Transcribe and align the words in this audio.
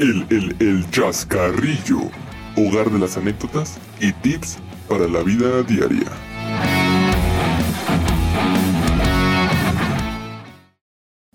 El, 0.00 0.26
el, 0.30 0.56
el 0.58 0.90
chascarrillo, 0.90 2.10
hogar 2.56 2.90
de 2.90 2.98
las 2.98 3.16
anécdotas 3.16 3.78
y 4.00 4.12
tips 4.12 4.58
para 4.88 5.06
la 5.06 5.22
vida 5.22 5.62
diaria. 5.62 6.10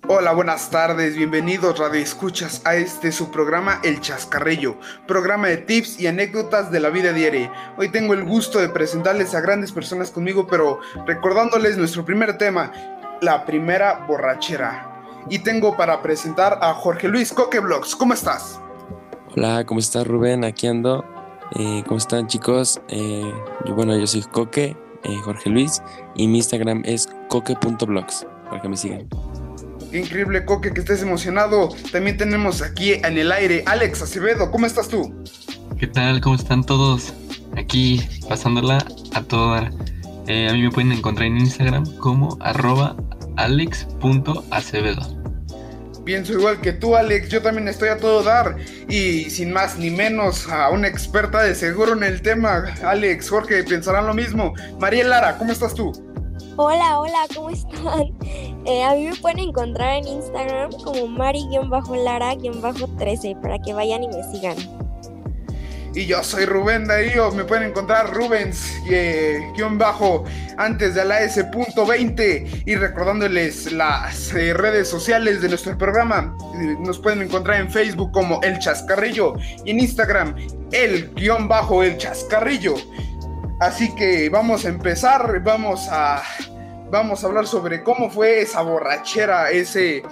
Hola, 0.09 0.33
buenas 0.33 0.69
tardes, 0.69 1.15
bienvenidos 1.15 1.79
Radio 1.79 2.02
Escuchas 2.02 2.61
a 2.66 2.75
este 2.75 3.14
su 3.14 3.32
programa 3.32 3.80
El 3.82 4.02
Chascarrillo, 4.02 4.78
programa 5.07 5.48
de 5.48 5.57
tips 5.57 5.98
y 5.98 6.07
anécdotas 6.07 6.70
de 6.70 6.82
la 6.82 6.89
vida 6.89 7.14
diaria. 7.14 7.54
Hoy 7.78 7.88
tengo 7.88 8.14
el 8.14 8.26
gusto 8.26 8.60
de 8.60 8.68
presentarles 8.68 9.36
a 9.36 9.39
grandes 9.39 9.71
personas 9.71 10.12
conmigo, 10.12 10.48
pero 10.48 10.82
recordándoles 11.07 11.78
nuestro 11.78 12.04
primer 12.04 12.38
tema, 12.38 12.73
la 13.21 13.46
primera 13.46 14.05
borrachera. 14.05 14.88
Y 15.29 15.39
tengo 15.39 15.75
para 15.75 16.01
presentar 16.01 16.59
a 16.61 16.73
Jorge 16.73 17.07
Luis 17.07 17.33
Coqueblogs. 17.33 17.95
¿Cómo 17.95 18.13
estás? 18.13 18.59
Hola, 19.35 19.66
¿cómo 19.66 19.80
estás 19.80 20.07
Rubén? 20.07 20.44
Aquí 20.44 20.67
ando. 20.67 21.03
Eh, 21.55 21.84
¿Cómo 21.88 21.98
están 21.98 22.27
chicos? 22.27 22.80
Eh, 22.89 23.31
yo, 23.66 23.75
bueno, 23.75 23.97
yo 23.97 24.05
soy 24.05 24.21
Coque, 24.21 24.75
eh, 25.03 25.16
Jorge 25.23 25.49
Luis, 25.49 25.81
y 26.16 26.27
mi 26.27 26.38
Instagram 26.38 26.84
es 26.85 27.09
coque.blogs, 27.27 28.27
para 28.49 28.61
que 28.61 28.70
me 28.70 28.77
sigan. 28.77 29.08
Qué 29.91 29.99
increíble, 29.99 30.45
Coque, 30.45 30.71
que 30.71 30.81
estés 30.81 31.02
emocionado. 31.02 31.70
También 31.91 32.17
tenemos 32.17 32.61
aquí 32.61 32.94
en 32.94 33.17
el 33.17 33.31
aire 33.31 33.63
Alex 33.66 34.03
Acevedo. 34.03 34.52
¿Cómo 34.52 34.67
estás 34.67 34.88
tú? 34.88 35.11
¿Qué 35.80 35.88
tal? 35.88 36.22
¿Cómo 36.22 36.36
están 36.36 36.63
todos? 36.63 37.13
Aquí 37.58 38.08
pasándola 38.27 38.86
a 39.16 39.23
toda. 39.23 39.58
a 39.59 40.53
mí 40.53 40.61
me 40.61 40.70
pueden 40.70 40.91
encontrar 40.91 41.27
en 41.27 41.39
Instagram 41.39 41.86
como 41.97 42.38
arroba 42.41 42.95
alex.acevedo. 43.38 45.19
Pienso 46.05 46.33
igual 46.33 46.61
que 46.61 46.73
tú, 46.73 46.95
Alex. 46.95 47.29
Yo 47.29 47.41
también 47.41 47.67
estoy 47.67 47.89
a 47.89 47.97
todo 47.97 48.21
dar. 48.23 48.55
Y 48.88 49.29
sin 49.29 49.52
más 49.53 49.77
ni 49.77 49.91
menos, 49.91 50.47
a 50.49 50.69
una 50.69 50.88
experta 50.88 51.44
de 51.44 51.53
seguro 51.53 51.91
en 51.94 52.03
el 52.03 52.21
tema. 52.21 52.73
Alex, 52.83 53.30
Jorge, 53.30 53.63
pensarán 53.63 54.08
lo 54.08 54.13
mismo. 54.13 54.53
María 54.80 55.03
Lara, 55.03 55.38
¿cómo 55.38 55.52
estás 55.52 55.75
tú? 55.75 55.91
Hola, 56.55 56.99
hola, 56.99 57.27
¿cómo 57.36 57.49
están? 57.52 58.13
Eh, 58.66 58.83
a 58.83 58.94
mí 58.94 59.05
me 59.05 59.16
pueden 59.16 59.39
encontrar 59.39 59.95
en 59.97 60.08
Instagram 60.08 60.71
como 60.83 61.08
Mari-Lara-13 61.08 63.41
para 63.41 63.58
que 63.59 63.73
vayan 63.73 64.03
y 64.03 64.09
me 64.09 64.21
sigan. 64.31 64.58
Y 65.94 66.06
yo 66.06 66.23
soy 66.23 66.45
Rubén 66.45 66.86
Darío, 66.86 67.32
me 67.32 67.44
pueden 67.45 67.70
encontrar 67.70 68.14
Rubens, 68.14 68.80
eh, 68.88 69.42
guion 69.56 69.80
bajo, 69.80 70.23
antes 70.58 70.94
de 70.94 71.04
la 71.04 71.22
S.20 71.22 72.64
y 72.66 72.76
recordándoles 72.76 73.72
las 73.72 74.32
eh, 74.34 74.54
redes 74.54 74.88
sociales 74.88 75.42
de 75.42 75.50
nuestro 75.50 75.76
programa. 75.78 76.38
Eh, 76.62 76.76
nos 76.80 77.00
pueden 77.00 77.23
encontrar 77.23 77.60
en 77.60 77.72
Facebook 77.72 78.12
como 78.12 78.40
El 78.44 78.60
Chascarrillo 78.60 79.34
y 79.66 79.72
en 79.72 79.80
Instagram 79.80 80.36
el 80.72 81.12
guion 81.16 81.48
bajo 81.48 81.82
El 81.82 81.98
Chascarrillo. 81.98 82.76
Así 83.60 83.94
que 83.95 84.30
vamos 84.30 84.66
a 84.66 84.70
empezar, 84.70 85.42
vamos 85.44 85.88
a, 85.90 86.22
vamos 86.92 87.23
a 87.23 87.28
hablar 87.28 87.48
sobre 87.48 87.84
cómo 87.84 88.12
fue 88.12 88.42
esa 88.42 88.62
borrachera, 88.62 89.50
ese, 89.50 90.04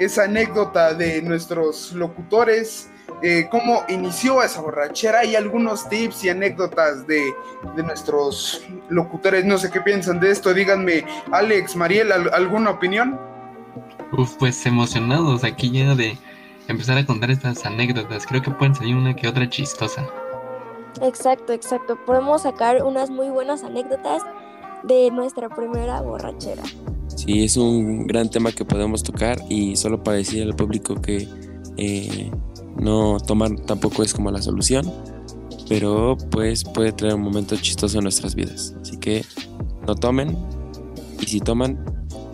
esa 0.00 0.24
anécdota 0.24 0.92
de 0.92 1.22
nuestros 1.22 1.92
locutores 1.92 2.89
eh, 3.22 3.48
cómo 3.50 3.84
inició 3.88 4.42
esa 4.42 4.60
borrachera 4.60 5.24
y 5.24 5.36
algunos 5.36 5.88
tips 5.88 6.24
y 6.24 6.30
anécdotas 6.30 7.06
de, 7.06 7.32
nuestros 7.84 8.62
locutores. 8.88 9.44
No 9.44 9.58
sé 9.58 9.70
qué 9.70 9.80
piensan 9.80 10.20
de 10.20 10.30
esto. 10.30 10.54
Díganme, 10.54 11.04
Alex, 11.30 11.76
Mariel, 11.76 12.12
¿alguna 12.32 12.70
opinión? 12.70 13.18
Uf, 14.16 14.36
pues 14.38 14.64
emocionados 14.66 15.44
aquí 15.44 15.70
ya 15.70 15.94
de 15.94 16.16
empezar 16.68 16.96
a 16.96 17.04
contar 17.04 17.30
estas 17.30 17.64
anécdotas. 17.66 18.26
Creo 18.26 18.42
que 18.42 18.50
pueden 18.50 18.74
salir 18.74 18.96
una 18.96 19.14
que 19.14 19.28
otra 19.28 19.48
chistosa. 19.48 20.06
Exacto, 21.02 21.52
exacto. 21.52 21.98
Podemos 22.06 22.42
sacar 22.42 22.82
unas 22.82 23.10
muy 23.10 23.28
buenas 23.28 23.62
anécdotas 23.62 24.22
de 24.82 25.10
nuestra 25.10 25.48
primera 25.48 26.00
borrachera. 26.00 26.62
Sí, 27.08 27.44
es 27.44 27.56
un 27.56 28.06
gran 28.06 28.30
tema 28.30 28.52
que 28.52 28.64
podemos 28.64 29.02
tocar 29.02 29.38
y 29.48 29.76
solo 29.76 30.02
para 30.02 30.16
decir 30.16 30.42
al 30.42 30.54
público 30.54 30.94
que 31.00 31.28
eh, 31.76 32.30
no 32.76 33.18
tomar 33.18 33.54
tampoco 33.66 34.02
es 34.02 34.14
como 34.14 34.30
la 34.30 34.42
solución, 34.42 34.90
pero 35.68 36.16
pues 36.30 36.64
puede 36.64 36.92
traer 36.92 37.14
un 37.14 37.22
momento 37.22 37.56
chistoso 37.56 37.98
en 37.98 38.04
nuestras 38.04 38.34
vidas. 38.34 38.74
Así 38.82 38.96
que 38.98 39.24
no 39.86 39.94
tomen 39.94 40.36
y 41.20 41.26
si 41.26 41.40
toman, 41.40 41.78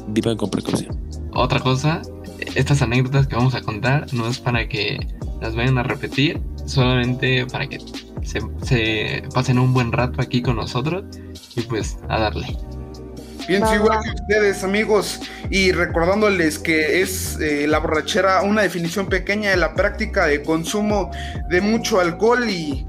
vivan 0.08 0.36
con 0.36 0.50
precaución. 0.50 0.98
Otra 1.34 1.60
cosa, 1.60 2.02
estas 2.54 2.82
anécdotas 2.82 3.26
que 3.26 3.36
vamos 3.36 3.54
a 3.54 3.60
contar 3.60 4.06
no 4.12 4.26
es 4.26 4.38
para 4.38 4.68
que 4.68 4.98
las 5.40 5.54
vayan 5.54 5.78
a 5.78 5.82
repetir, 5.82 6.40
solamente 6.64 7.46
para 7.46 7.66
que 7.66 7.78
se, 8.22 8.40
se 8.62 9.22
pasen 9.34 9.58
un 9.58 9.74
buen 9.74 9.92
rato 9.92 10.22
aquí 10.22 10.40
con 10.40 10.56
nosotros 10.56 11.04
y 11.54 11.62
pues 11.62 11.98
a 12.08 12.18
darle. 12.18 12.56
Pienso 13.46 13.74
igual 13.74 14.00
que 14.02 14.10
ustedes, 14.10 14.64
amigos, 14.64 15.20
y 15.50 15.70
recordándoles 15.72 16.58
que 16.58 17.00
es 17.00 17.38
eh, 17.40 17.66
la 17.68 17.78
borrachera 17.78 18.42
una 18.42 18.62
definición 18.62 19.06
pequeña 19.06 19.50
de 19.50 19.56
la 19.56 19.74
práctica 19.74 20.26
de 20.26 20.42
consumo 20.42 21.10
de 21.48 21.60
mucho 21.60 22.00
alcohol 22.00 22.48
y 22.48 22.86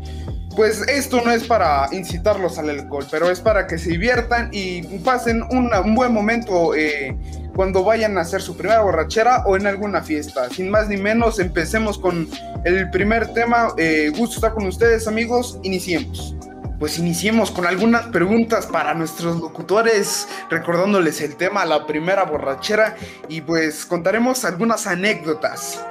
pues 0.55 0.81
esto 0.87 1.21
no 1.23 1.31
es 1.31 1.43
para 1.43 1.87
incitarlos 1.91 2.57
al 2.57 2.71
alcohol, 2.71 3.05
pero 3.11 3.29
es 3.29 3.39
para 3.39 3.67
que 3.67 3.77
se 3.77 3.91
diviertan 3.91 4.49
y 4.51 4.81
pasen 4.99 5.43
un 5.51 5.93
buen 5.93 6.11
momento 6.11 6.73
eh, 6.73 7.15
cuando 7.55 7.83
vayan 7.83 8.17
a 8.17 8.21
hacer 8.21 8.41
su 8.41 8.57
primera 8.57 8.81
borrachera 8.81 9.43
o 9.45 9.55
en 9.55 9.67
alguna 9.67 10.01
fiesta. 10.01 10.49
Sin 10.49 10.71
más 10.71 10.89
ni 10.89 10.97
menos, 10.97 11.37
empecemos 11.37 11.99
con 11.99 12.27
el 12.65 12.89
primer 12.89 13.33
tema. 13.33 13.67
Eh, 13.77 14.11
gusto 14.17 14.37
estar 14.37 14.55
con 14.55 14.65
ustedes, 14.65 15.07
amigos. 15.07 15.59
Iniciemos 15.61 16.35
pues 16.79 16.99
iniciemos 16.99 17.51
con 17.51 17.65
algunas 17.65 18.07
preguntas 18.07 18.67
para 18.67 18.93
nuestros 18.93 19.39
locutores, 19.39 20.27
recordándoles 20.49 21.21
el 21.21 21.35
tema, 21.35 21.65
la 21.65 21.85
primera 21.87 22.23
borrachera, 22.23 22.95
y 23.27 23.41
pues 23.41 23.85
contaremos 23.85 24.45
algunas 24.45 24.85
anécdotas. 24.85 25.83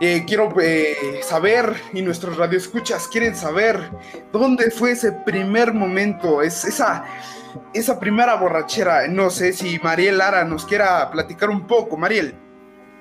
Eh, 0.00 0.24
quiero 0.26 0.50
eh, 0.62 1.20
saber, 1.22 1.74
y 1.92 2.00
nuestros 2.00 2.38
radioescuchas 2.38 3.06
quieren 3.08 3.36
saber, 3.36 3.90
¿dónde 4.32 4.70
fue 4.70 4.92
ese 4.92 5.12
primer 5.12 5.74
momento? 5.74 6.40
Es 6.40 6.64
esa, 6.64 7.04
esa 7.74 8.00
primera 8.00 8.36
borrachera. 8.36 9.06
No 9.08 9.28
sé 9.28 9.52
si 9.52 9.78
Mariel 9.80 10.16
Lara 10.18 10.44
nos 10.44 10.64
quiera 10.64 11.10
platicar 11.10 11.50
un 11.50 11.66
poco. 11.66 11.98
Mariel. 11.98 12.34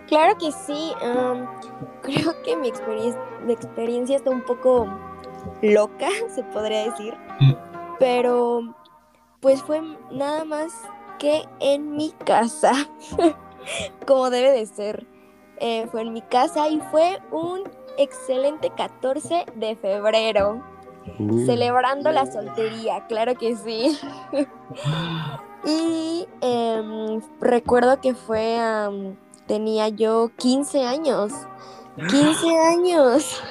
Claro 0.07 0.35
que 0.37 0.51
sí. 0.51 0.91
creo 2.01 2.41
que 2.43 2.57
mi 2.57 2.73
mi 3.45 3.53
experiencia 3.53 4.17
está 4.17 4.31
un 4.31 4.41
poco 4.41 5.08
loca, 5.61 6.09
se 6.35 6.43
podría 6.43 6.89
decir. 6.89 7.15
Mm. 7.39 7.53
Pero 7.99 8.75
pues 9.41 9.61
fue 9.61 9.81
nada 10.11 10.43
más 10.45 10.73
que 11.17 11.43
en 11.59 11.95
mi 11.95 12.11
casa, 12.25 12.71
como 14.07 14.29
debe 14.29 14.51
de 14.51 14.65
ser. 14.65 15.07
Eh, 15.61 15.87
fue 15.91 16.01
en 16.03 16.13
mi 16.13 16.21
casa 16.21 16.69
y 16.69 16.79
fue 16.89 17.19
un 17.31 17.63
excelente 17.97 18.71
14 18.75 19.45
de 19.55 19.75
febrero. 19.75 20.63
Uh. 21.17 21.45
Celebrando 21.45 22.11
la 22.11 22.31
soltería, 22.31 23.05
claro 23.07 23.35
que 23.35 23.55
sí. 23.55 23.97
y 25.65 26.27
em, 26.41 27.21
recuerdo 27.41 27.99
que 27.99 28.13
fue, 28.13 28.57
tenía 29.47 29.89
yo 29.89 30.31
15 30.37 30.85
años. 30.85 31.33
15 32.09 32.57
años. 32.57 33.43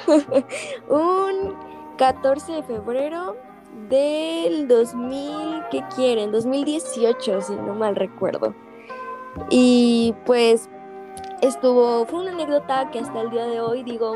un 0.88 1.67
14 1.98 2.52
de 2.52 2.62
febrero 2.62 3.36
del 3.90 4.68
2000, 4.68 5.64
¿qué 5.70 5.84
quieren? 5.94 6.30
2018, 6.30 7.40
si 7.42 7.54
no 7.56 7.74
mal 7.74 7.96
recuerdo. 7.96 8.54
Y 9.50 10.14
pues 10.24 10.70
estuvo, 11.42 12.06
fue 12.06 12.20
una 12.20 12.32
anécdota 12.32 12.90
que 12.90 13.00
hasta 13.00 13.20
el 13.20 13.30
día 13.30 13.46
de 13.46 13.60
hoy 13.60 13.82
digo, 13.82 14.14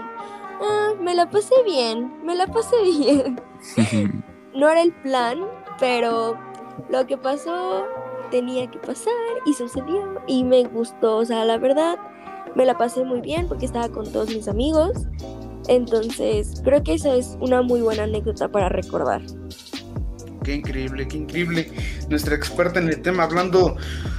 ah, 0.62 0.92
me 1.00 1.14
la 1.14 1.28
pasé 1.28 1.54
bien, 1.64 2.24
me 2.24 2.36
la 2.36 2.46
pasé 2.46 2.76
bien. 2.98 3.40
no 4.54 4.68
era 4.68 4.80
el 4.80 4.92
plan, 5.02 5.40
pero 5.80 6.38
lo 6.88 7.06
que 7.06 7.16
pasó 7.16 7.84
tenía 8.30 8.70
que 8.70 8.78
pasar 8.78 9.12
y 9.44 9.54
sucedió 9.54 10.22
y 10.28 10.44
me 10.44 10.64
gustó, 10.64 11.16
o 11.16 11.24
sea, 11.24 11.44
la 11.44 11.58
verdad 11.58 11.98
me 12.54 12.64
la 12.64 12.78
pasé 12.78 13.04
muy 13.04 13.20
bien 13.20 13.48
porque 13.48 13.66
estaba 13.66 13.88
con 13.88 14.10
todos 14.12 14.28
mis 14.28 14.46
amigos 14.46 14.92
entonces, 15.68 16.60
creo 16.64 16.82
que 16.82 16.94
esa 16.94 17.14
es 17.14 17.36
una 17.40 17.62
muy 17.62 17.80
buena 17.80 18.04
anécdota 18.04 18.48
para 18.48 18.68
recordar. 18.68 19.22
Qué 20.44 20.56
increíble, 20.56 21.06
qué 21.06 21.18
increíble. 21.18 21.70
Nuestra 22.08 22.34
experta 22.34 22.80
en 22.80 22.88
el 22.88 23.00
tema 23.00 23.24
hablando 23.24 23.76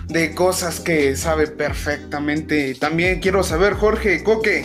de 0.08 0.34
cosas 0.34 0.80
que 0.80 1.16
sabe 1.16 1.48
perfectamente. 1.48 2.76
También 2.76 3.20
quiero 3.20 3.44
saber, 3.44 3.74
Jorge, 3.74 4.24
Coque, 4.24 4.64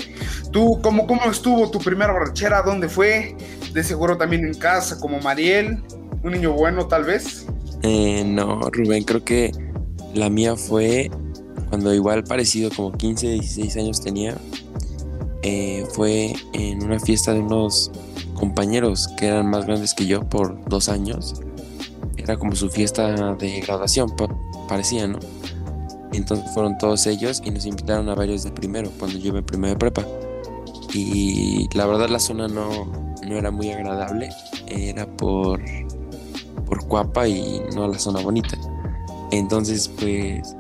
tú, 0.53 0.81
¿cómo, 0.83 1.07
cómo 1.07 1.25
estuvo 1.31 1.71
tu 1.71 1.79
primera 1.81 2.13
borrachera? 2.13 2.63
¿Dónde 2.63 2.89
fue? 2.89 3.37
De 3.73 3.83
seguro 3.83 4.17
también 4.17 4.45
en 4.45 4.55
casa, 4.55 5.01
como 5.01 5.19
Mariel. 5.21 5.83
Un 6.23 6.33
niño 6.33 6.53
bueno, 6.53 6.87
tal 6.87 7.05
vez. 7.05 7.47
Eh, 7.83 8.23
no, 8.25 8.61
Rubén, 8.71 9.05
creo 9.05 9.25
que 9.25 9.53
la 10.15 10.31
mía 10.31 10.57
fue 10.57 11.11
cuando 11.69 11.93
igual 11.93 12.25
parecido, 12.25 12.71
como 12.75 12.93
15, 12.93 13.29
16 13.29 13.77
años 13.77 14.01
tenía 14.01 14.37
eh, 15.51 15.87
fue 15.93 16.35
en 16.53 16.85
una 16.85 17.01
fiesta 17.01 17.33
de 17.33 17.41
unos 17.41 17.91
compañeros 18.35 19.09
que 19.17 19.29
eran 19.29 19.49
más 19.49 19.65
grandes 19.65 19.95
que 19.95 20.05
yo 20.05 20.29
por 20.29 20.63
dos 20.69 20.91
años. 20.91 21.41
Era 22.19 22.37
como 22.37 22.55
su 22.55 22.69
fiesta 22.69 23.35
de 23.35 23.61
graduación, 23.61 24.15
parecía, 24.69 25.09
¿no? 25.09 25.19
Entonces 26.13 26.51
fueron 26.53 26.77
todos 26.77 27.07
ellos 27.07 27.41
y 27.43 27.51
nos 27.51 27.65
invitaron 27.65 28.11
a 28.11 28.15
varios 28.15 28.45
de 28.45 28.51
primero, 28.51 28.91
cuando 28.99 29.19
yo 29.19 29.29
iba 29.29 29.41
primero 29.41 29.73
de 29.73 29.79
prepa. 29.79 30.05
Y 30.93 31.67
la 31.75 31.87
verdad 31.87 32.11
la 32.11 32.19
zona 32.19 32.47
no, 32.47 32.85
no 33.27 33.35
era 33.35 33.51
muy 33.51 33.71
agradable, 33.71 34.29
era 34.67 35.07
por, 35.07 35.63
por 36.67 36.87
Cuapa 36.89 37.27
y 37.27 37.63
no 37.75 37.89
la 37.89 37.99
zona 37.99 38.21
bonita. 38.21 38.59
Entonces, 39.31 39.89
pues 39.89 40.55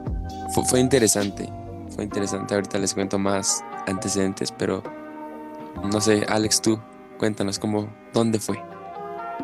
fue, 0.54 0.64
fue 0.64 0.80
interesante, 0.80 1.46
fue 1.94 2.04
interesante. 2.04 2.54
Ahorita 2.54 2.78
les 2.78 2.94
cuento 2.94 3.18
más 3.18 3.62
antecedentes, 3.88 4.52
pero 4.52 4.82
no 5.82 6.00
sé, 6.00 6.24
Alex, 6.28 6.60
tú 6.62 6.78
cuéntanos 7.18 7.58
cómo, 7.58 7.88
dónde 8.12 8.38
fue. 8.38 8.62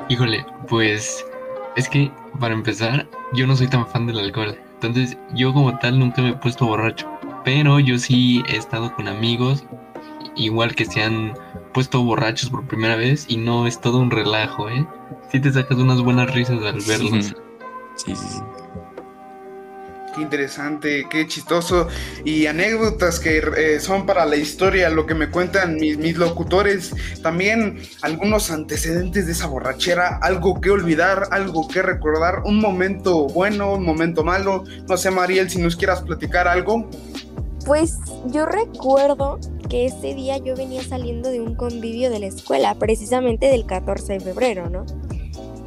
Híjole, 0.08 0.44
pues 0.68 1.24
es 1.76 1.88
que 1.88 2.10
para 2.38 2.54
empezar, 2.54 3.08
yo 3.32 3.46
no 3.46 3.56
soy 3.56 3.68
tan 3.68 3.86
fan 3.86 4.06
del 4.06 4.18
alcohol. 4.18 4.56
Entonces, 4.74 5.16
yo 5.34 5.52
como 5.52 5.78
tal 5.78 5.98
nunca 5.98 6.22
me 6.22 6.30
he 6.30 6.34
puesto 6.34 6.66
borracho. 6.66 7.10
Pero 7.44 7.78
yo 7.80 7.98
sí 7.98 8.42
he 8.48 8.56
estado 8.56 8.94
con 8.94 9.08
amigos, 9.08 9.64
igual 10.36 10.74
que 10.74 10.84
se 10.84 11.02
han 11.02 11.34
puesto 11.72 12.02
borrachos 12.02 12.50
por 12.50 12.66
primera 12.66 12.96
vez, 12.96 13.26
y 13.28 13.36
no 13.36 13.66
es 13.66 13.80
todo 13.80 13.98
un 13.98 14.10
relajo, 14.10 14.68
¿eh? 14.68 14.86
Sí 15.30 15.40
te 15.40 15.52
sacas 15.52 15.78
unas 15.78 16.00
buenas 16.00 16.32
risas 16.34 16.62
al 16.62 16.80
verlos. 16.86 17.34
Sí, 17.96 18.16
sí, 18.16 18.26
sí. 18.26 18.40
Qué 20.14 20.22
interesante, 20.22 21.06
qué 21.10 21.26
chistoso. 21.26 21.88
Y 22.24 22.46
anécdotas 22.46 23.18
que 23.18 23.42
eh, 23.56 23.80
son 23.80 24.06
para 24.06 24.24
la 24.24 24.36
historia, 24.36 24.88
lo 24.90 25.06
que 25.06 25.14
me 25.14 25.28
cuentan 25.28 25.74
mis, 25.74 25.98
mis, 25.98 26.16
locutores. 26.16 26.94
También 27.22 27.80
algunos 28.02 28.50
antecedentes 28.50 29.26
de 29.26 29.32
esa 29.32 29.48
borrachera, 29.48 30.18
algo 30.22 30.60
que 30.60 30.70
olvidar, 30.70 31.28
algo 31.32 31.66
que 31.66 31.82
recordar, 31.82 32.42
un 32.44 32.60
momento 32.60 33.26
bueno, 33.26 33.74
un 33.74 33.84
momento 33.84 34.22
malo. 34.22 34.64
No 34.88 34.96
sé, 34.96 35.10
Mariel, 35.10 35.50
si 35.50 35.58
nos 35.58 35.74
quieras 35.74 36.02
platicar 36.02 36.46
algo. 36.46 36.88
Pues 37.66 37.98
yo 38.26 38.46
recuerdo 38.46 39.40
que 39.68 39.86
ese 39.86 40.14
día 40.14 40.38
yo 40.38 40.54
venía 40.54 40.84
saliendo 40.84 41.30
de 41.30 41.40
un 41.40 41.56
convivio 41.56 42.10
de 42.10 42.20
la 42.20 42.26
escuela, 42.26 42.74
precisamente 42.76 43.46
del 43.46 43.66
14 43.66 44.14
de 44.14 44.20
febrero, 44.20 44.68
¿no? 44.70 44.84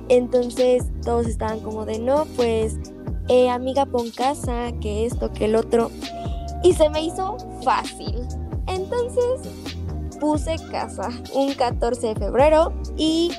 Entonces 0.07 0.83
todos 1.03 1.27
estaban 1.27 1.59
como 1.59 1.85
de 1.85 1.99
no, 1.99 2.25
pues 2.35 2.77
eh, 3.29 3.49
amiga 3.49 3.85
pon 3.85 4.09
casa, 4.11 4.71
que 4.81 5.05
esto, 5.05 5.31
que 5.33 5.45
el 5.45 5.55
otro. 5.55 5.91
Y 6.63 6.73
se 6.73 6.89
me 6.89 7.01
hizo 7.01 7.37
fácil. 7.63 8.27
Entonces 8.67 9.49
puse 10.19 10.55
casa 10.71 11.09
un 11.33 11.53
14 11.53 12.07
de 12.07 12.15
febrero 12.15 12.73
y 12.97 13.31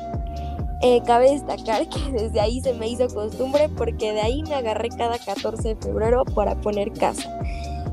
eh, 0.82 1.02
cabe 1.04 1.32
destacar 1.32 1.88
que 1.88 2.12
desde 2.12 2.40
ahí 2.40 2.60
se 2.60 2.72
me 2.74 2.88
hizo 2.88 3.08
costumbre 3.08 3.68
porque 3.68 4.12
de 4.12 4.20
ahí 4.20 4.42
me 4.44 4.54
agarré 4.54 4.88
cada 4.90 5.18
14 5.18 5.68
de 5.68 5.76
febrero 5.76 6.24
para 6.24 6.54
poner 6.60 6.92
casa. 6.92 7.28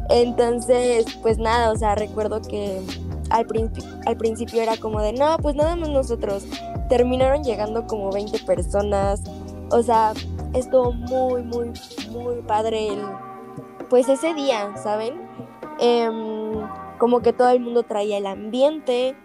Entonces, 0.09 1.05
pues 1.21 1.39
nada, 1.39 1.71
o 1.71 1.77
sea, 1.77 1.95
recuerdo 1.95 2.41
que 2.41 2.79
al, 3.31 3.47
al 4.05 4.17
principio 4.17 4.61
era 4.61 4.77
como 4.77 5.01
de, 5.01 5.13
no, 5.13 5.37
pues 5.37 5.55
nada 5.55 5.75
más 5.75 5.89
nosotros. 5.89 6.45
Terminaron 6.89 7.43
llegando 7.43 7.87
como 7.87 8.11
20 8.11 8.37
personas. 8.39 9.21
O 9.71 9.81
sea, 9.81 10.13
estuvo 10.55 10.91
muy, 10.91 11.43
muy, 11.43 11.71
muy 12.09 12.41
padre 12.41 12.87
el, 12.89 13.05
pues 13.89 14.09
ese 14.09 14.33
día, 14.33 14.75
¿saben? 14.77 15.21
Em, 15.79 16.67
como 16.97 17.21
que 17.21 17.33
todo 17.33 17.49
el 17.49 17.59
mundo 17.59 17.83
traía 17.83 18.17
el 18.17 18.25
ambiente 18.25 19.15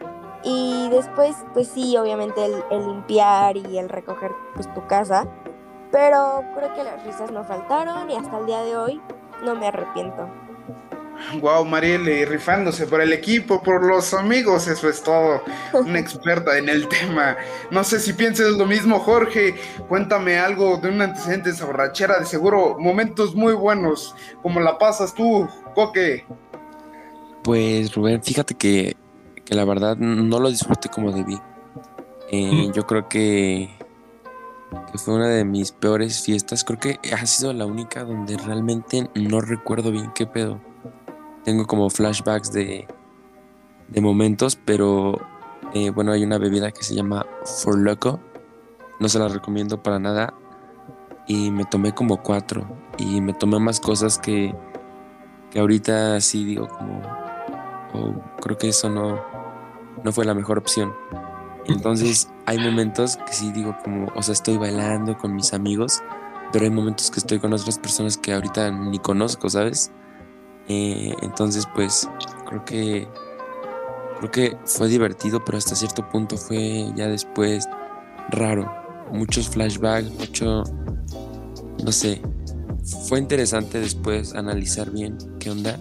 y 0.43 0.88
después, 0.91 1.37
pues 1.53 1.69
sí, 1.69 1.97
obviamente 1.97 2.44
el, 2.44 2.62
el, 2.71 2.87
limpiar 2.87 3.56
y 3.56 3.79
el 3.79 3.88
recoger 3.88 4.32
pues 4.55 4.73
tu 4.75 4.87
casa, 4.87 5.27
pero 5.93 6.43
creo 6.55 6.75
que 6.75 6.85
las 6.85 7.05
risas 7.05 7.31
no 7.31 7.44
faltaron 7.44 8.11
y 8.11 8.17
hasta 8.17 8.38
el 8.38 8.47
día 8.47 8.62
de 8.62 8.76
hoy 8.76 9.00
no 9.44 9.55
me 9.55 9.69
arrepiento. 9.69 10.29
Wow, 11.40 11.64
Marielle, 11.64 12.25
rifándose 12.25 12.87
por 12.87 13.00
el 13.00 13.12
equipo, 13.12 13.62
por 13.62 13.84
los 13.84 14.14
amigos, 14.14 14.67
eso 14.67 14.88
es 14.88 15.02
todo. 15.02 15.43
Una 15.72 15.99
experta 16.00 16.58
en 16.58 16.69
el 16.69 16.88
tema. 16.88 17.37
No 17.70 17.84
sé 17.84 18.00
si 18.00 18.12
pienses 18.12 18.56
lo 18.56 18.67
mismo, 18.67 18.99
Jorge. 18.99 19.55
Cuéntame 19.88 20.38
algo 20.38 20.78
de 20.78 20.88
un 20.88 21.00
antecedente 21.02 21.50
de 21.50 21.55
esa 21.55 21.67
borrachera, 21.67 22.19
de 22.19 22.26
seguro 22.26 22.76
momentos 22.78 23.34
muy 23.34 23.55
buenos. 23.55 24.14
¿Cómo 24.43 24.61
la 24.61 24.78
pasas 24.78 25.14
tú, 25.14 25.49
Coque? 25.75 26.25
Pues, 27.44 27.94
Rubén, 27.94 28.23
fíjate 28.23 28.55
que, 28.55 28.96
que 29.44 29.55
la 29.55 29.64
verdad 29.64 29.96
no 29.96 30.40
lo 30.40 30.50
disfruté 30.50 30.88
como 30.88 31.12
debí. 31.12 31.38
Eh, 32.32 32.70
yo 32.75 32.87
creo 32.87 33.08
que, 33.08 33.70
que 34.90 34.99
fue 34.99 35.14
una 35.14 35.28
de 35.28 35.44
mis 35.44 35.70
peores 35.73 36.23
fiestas. 36.23 36.64
Creo 36.64 36.78
que 36.78 36.99
ha 37.12 37.26
sido 37.26 37.52
la 37.52 37.66
única 37.66 38.05
donde 38.05 38.37
realmente 38.37 39.08
no 39.14 39.40
recuerdo 39.40 39.90
bien 39.90 40.12
qué 40.14 40.26
pedo 40.26 40.61
tengo 41.44 41.66
como 41.66 41.90
flashbacks 41.90 42.52
de, 42.52 42.87
de 43.88 44.00
momentos, 44.00 44.56
pero 44.56 45.19
eh, 45.75 45.90
bueno, 45.90 46.12
hay 46.12 46.25
una 46.25 46.38
bebida 46.38 46.70
que 46.72 46.82
se 46.82 46.94
llama 46.94 47.26
For 47.44 47.78
Loco. 47.78 48.20
No 48.98 49.08
se 49.08 49.19
la 49.19 49.28
recomiendo 49.28 49.82
para 49.82 49.98
nada. 49.98 50.34
Y 51.26 51.50
me 51.50 51.64
tomé 51.64 51.94
como 51.94 52.22
cuatro. 52.22 52.66
Y 52.98 53.20
me 53.20 53.32
tomé 53.32 53.58
más 53.58 53.81
cosas 53.81 54.19
que, 54.19 54.54
que 55.50 55.60
ahorita 55.60 56.20
sí 56.20 56.44
digo 56.44 56.69
como... 56.69 57.02
Oh, 57.92 58.14
creo 58.40 58.56
que 58.56 58.69
eso 58.69 58.88
no, 58.88 59.20
no 60.04 60.12
fue 60.12 60.25
la 60.25 60.34
mejor 60.34 60.58
opción. 60.58 60.92
Entonces 61.66 62.28
hay 62.46 62.58
momentos 62.58 63.16
que 63.16 63.32
sí 63.32 63.52
digo 63.52 63.76
como, 63.82 64.10
o 64.14 64.22
sea, 64.22 64.32
estoy 64.32 64.56
bailando 64.56 65.16
con 65.16 65.34
mis 65.34 65.52
amigos, 65.52 66.02
pero 66.52 66.64
hay 66.64 66.70
momentos 66.70 67.10
que 67.10 67.20
estoy 67.20 67.38
con 67.38 67.52
otras 67.52 67.78
personas 67.78 68.16
que 68.16 68.32
ahorita 68.32 68.70
ni 68.70 68.98
conozco, 68.98 69.48
¿sabes? 69.50 69.92
Eh, 70.72 71.12
entonces, 71.22 71.67
pues 71.75 72.08
creo 72.46 72.64
que 72.64 73.08
creo 74.20 74.31
que 74.31 74.56
fue 74.67 74.87
divertido, 74.87 75.44
pero 75.44 75.58
hasta 75.58 75.75
cierto 75.75 76.08
punto 76.08 76.37
fue 76.37 76.93
ya 76.94 77.08
después 77.08 77.69
raro. 78.28 78.72
Muchos 79.11 79.49
flashbacks, 79.49 80.12
mucho, 80.12 80.62
no 81.82 81.90
sé. 81.90 82.22
Fue 83.08 83.19
interesante 83.19 83.81
después 83.81 84.32
analizar 84.37 84.93
bien 84.93 85.19
qué 85.40 85.50
onda, 85.50 85.76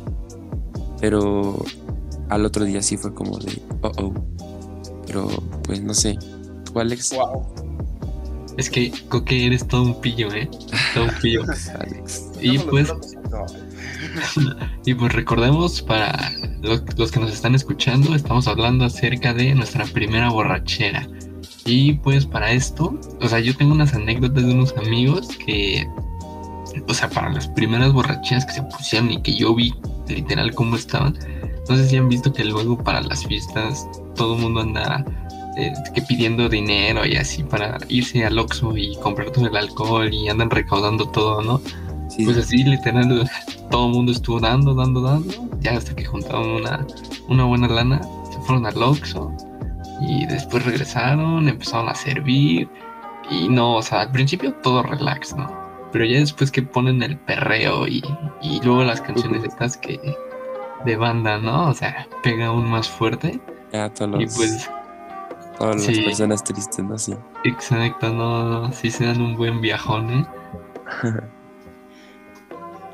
pero 0.99 1.63
al 2.29 2.43
otro 2.43 2.65
día 2.65 2.81
sí 2.81 2.97
fue 2.97 3.13
como 3.13 3.37
de, 3.37 3.61
oh 3.83 3.91
oh. 3.99 4.13
Pero 5.05 5.27
pues 5.65 5.83
no 5.83 5.93
sé. 5.93 6.17
¿Tú, 6.65 6.79
Alex? 6.79 7.13
Wow. 7.15 7.45
Es 8.57 8.71
que 8.71 8.91
Coque 9.07 9.45
eres 9.45 9.67
todo 9.67 9.83
un 9.83 10.01
pillo, 10.01 10.33
¿eh? 10.33 10.49
Todo 10.95 11.03
un 11.03 11.15
pillo. 11.21 11.43
Alex. 11.79 12.31
Y 12.41 12.57
pues 12.57 12.91
y 14.85 14.93
pues 14.93 15.13
recordemos 15.13 15.81
para 15.81 16.31
los, 16.61 17.11
que 17.11 17.19
nos 17.19 17.31
están 17.31 17.55
escuchando, 17.55 18.15
estamos 18.15 18.47
hablando 18.47 18.85
acerca 18.85 19.33
de 19.33 19.53
nuestra 19.55 19.85
primera 19.85 20.29
borrachera. 20.29 21.07
Y 21.65 21.93
pues 21.93 22.25
para 22.25 22.51
esto, 22.51 22.99
o 23.21 23.27
sea, 23.27 23.39
yo 23.39 23.55
tengo 23.55 23.73
unas 23.73 23.93
anécdotas 23.93 24.45
de 24.45 24.53
unos 24.53 24.75
amigos 24.77 25.27
que, 25.45 25.87
o 26.87 26.93
sea, 26.93 27.09
para 27.09 27.29
las 27.29 27.47
primeras 27.49 27.93
borracheras 27.93 28.45
que 28.45 28.53
se 28.53 28.63
pusieron 28.63 29.11
y 29.11 29.21
que 29.21 29.35
yo 29.35 29.53
vi 29.53 29.73
literal 30.07 30.53
cómo 30.55 30.75
estaban, 30.75 31.17
no 31.69 31.75
sé 31.75 31.87
si 31.87 31.97
han 31.97 32.09
visto 32.09 32.33
que 32.33 32.43
luego 32.43 32.77
para 32.77 33.01
las 33.01 33.25
fiestas 33.25 33.87
todo 34.15 34.35
el 34.35 34.41
mundo 34.41 34.61
anda 34.61 35.05
eh, 35.57 35.73
que 35.93 36.01
pidiendo 36.01 36.49
dinero 36.49 37.05
y 37.05 37.15
así 37.15 37.43
para 37.43 37.77
irse 37.89 38.25
al 38.25 38.39
Oxxo 38.39 38.75
y 38.75 38.95
comprar 38.97 39.29
todo 39.31 39.47
el 39.47 39.55
alcohol 39.55 40.11
y 40.11 40.29
andan 40.29 40.49
recaudando 40.49 41.09
todo, 41.09 41.41
¿no? 41.41 41.61
Sí. 42.09 42.25
Pues 42.25 42.37
así, 42.37 42.63
literal, 42.63 43.29
todo 43.71 43.87
el 43.87 43.93
mundo 43.93 44.11
estuvo 44.11 44.39
dando, 44.39 44.73
dando, 44.73 45.01
dando, 45.01 45.33
ya 45.59 45.73
hasta 45.73 45.95
que 45.95 46.05
juntaron 46.05 46.49
una, 46.49 46.85
una 47.27 47.45
buena 47.45 47.67
lana, 47.67 48.01
se 48.31 48.39
fueron 48.41 48.65
al 48.65 48.81
Oxxo 48.81 49.31
y 50.01 50.25
después 50.25 50.65
regresaron, 50.65 51.47
empezaron 51.47 51.89
a 51.89 51.95
servir 51.95 52.67
y 53.29 53.47
no, 53.47 53.75
o 53.75 53.81
sea, 53.81 54.01
al 54.01 54.11
principio 54.11 54.53
todo 54.55 54.83
relax, 54.83 55.35
¿no? 55.35 55.47
Pero 55.91 56.05
ya 56.05 56.19
después 56.19 56.51
que 56.51 56.61
ponen 56.61 57.01
el 57.03 57.17
perreo 57.17 57.87
y, 57.87 58.03
y 58.41 58.61
luego 58.63 58.83
las 58.83 59.01
canciones 59.01 59.43
estas 59.43 59.77
que 59.77 59.99
de 60.85 60.95
banda, 60.95 61.37
¿no? 61.37 61.69
O 61.69 61.73
sea, 61.73 62.07
pega 62.23 62.47
aún 62.47 62.69
más 62.69 62.87
fuerte. 62.87 63.39
Ya, 63.71 63.89
todos 63.89 64.11
los, 64.11 64.21
y 64.21 64.37
pues, 64.37 64.69
todas 65.57 65.83
sí. 65.83 65.95
las 65.95 66.05
personas 66.05 66.43
tristes, 66.43 66.83
¿no? 66.83 66.97
Sí. 66.97 67.15
Exacto, 67.43 68.11
no, 68.13 68.49
no, 68.49 68.71
sí 68.71 68.89
se 68.89 69.05
dan 69.05 69.21
un 69.21 69.35
buen 69.35 69.61
viajón, 69.61 70.09
¿eh? 70.09 70.25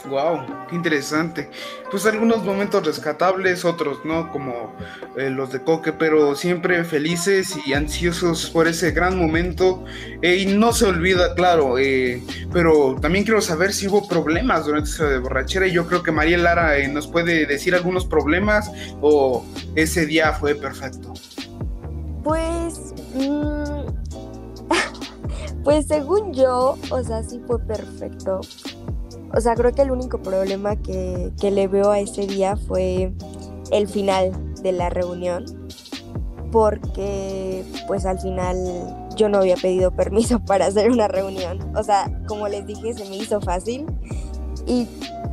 Wow, 0.10 0.46
qué 0.70 0.76
interesante. 0.76 1.50
Pues 1.90 2.06
algunos 2.06 2.44
momentos 2.44 2.86
rescatables, 2.86 3.66
otros 3.66 4.00
no, 4.06 4.32
como 4.32 4.76
eh, 5.18 5.30
los 5.30 5.52
de 5.52 5.62
Coque, 5.62 5.94
pero 5.94 6.36
siempre 6.36 6.84
felices 6.84 7.56
y 7.66 7.74
ansiosos 7.74 8.50
por 8.50 8.68
ese 8.68 8.92
gran 8.92 9.18
momento. 9.18 9.84
Eh, 10.22 10.36
y 10.38 10.46
no 10.46 10.74
se 10.74 10.86
olvida, 10.86 11.34
claro, 11.36 11.78
eh, 11.80 12.24
pero 12.52 12.96
también 13.02 13.24
quiero 13.24 13.42
saber 13.42 13.74
si 13.74 13.88
hubo 13.88 14.08
problemas 14.08 14.66
durante 14.66 14.90
esa 14.90 15.20
borrachera. 15.20 15.68
Y 15.68 15.72
yo 15.72 15.88
creo 15.88 16.04
que 16.04 16.12
María 16.12 16.38
Lara 16.38 16.76
nos 16.88 17.08
puede 17.08 17.46
decir 17.46 17.74
algunos 17.74 18.06
problemas 18.06 18.72
o 19.02 19.44
ese 19.76 20.06
día 20.06 20.34
fue 20.34 20.56
perfecto. 20.56 21.14
Pues. 22.24 22.94
Mm, 23.16 23.86
pues 25.64 25.88
según 25.88 26.34
yo, 26.34 26.78
o 26.90 27.04
sea, 27.04 27.24
sí 27.24 27.42
fue 27.48 27.60
perfecto. 27.60 28.42
O 29.34 29.42
sea, 29.42 29.56
creo 29.56 29.74
que 29.74 29.82
el 29.82 29.92
único 29.92 30.22
problema 30.22 30.76
que, 30.76 31.32
le 31.42 31.68
veo 31.68 31.92
a 31.92 32.00
ese 32.00 32.28
día 32.28 32.56
fue 32.56 33.14
el 33.72 33.88
final 33.88 34.32
de 34.62 34.72
la 34.72 34.90
reunión, 34.90 35.46
porque 36.52 37.64
pues 37.88 38.06
al 38.06 38.20
final 38.20 38.58
yo 39.16 39.30
no 39.30 39.40
había 39.40 39.56
pedido 39.56 39.92
permiso 39.92 40.40
para 40.46 40.68
hacer 40.68 40.92
una 40.92 41.08
reunión. 41.08 41.60
O 41.76 41.84
sea, 41.84 42.12
como 42.28 42.48
les 42.48 42.66
dije, 42.66 42.94
se 42.94 43.10
me 43.10 43.18
hizo 43.18 43.42
fácil 43.42 43.86
y 44.66 44.88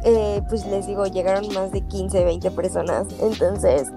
eh, 0.04 0.42
pues 0.49 0.66
les 0.66 0.87
digo, 0.87 1.06
llegaron 1.06 1.52
más 1.54 1.72
de 1.72 1.82
15, 1.82 2.25
20 2.25 2.50
personas. 2.50 3.06
Entonces, 3.20 3.92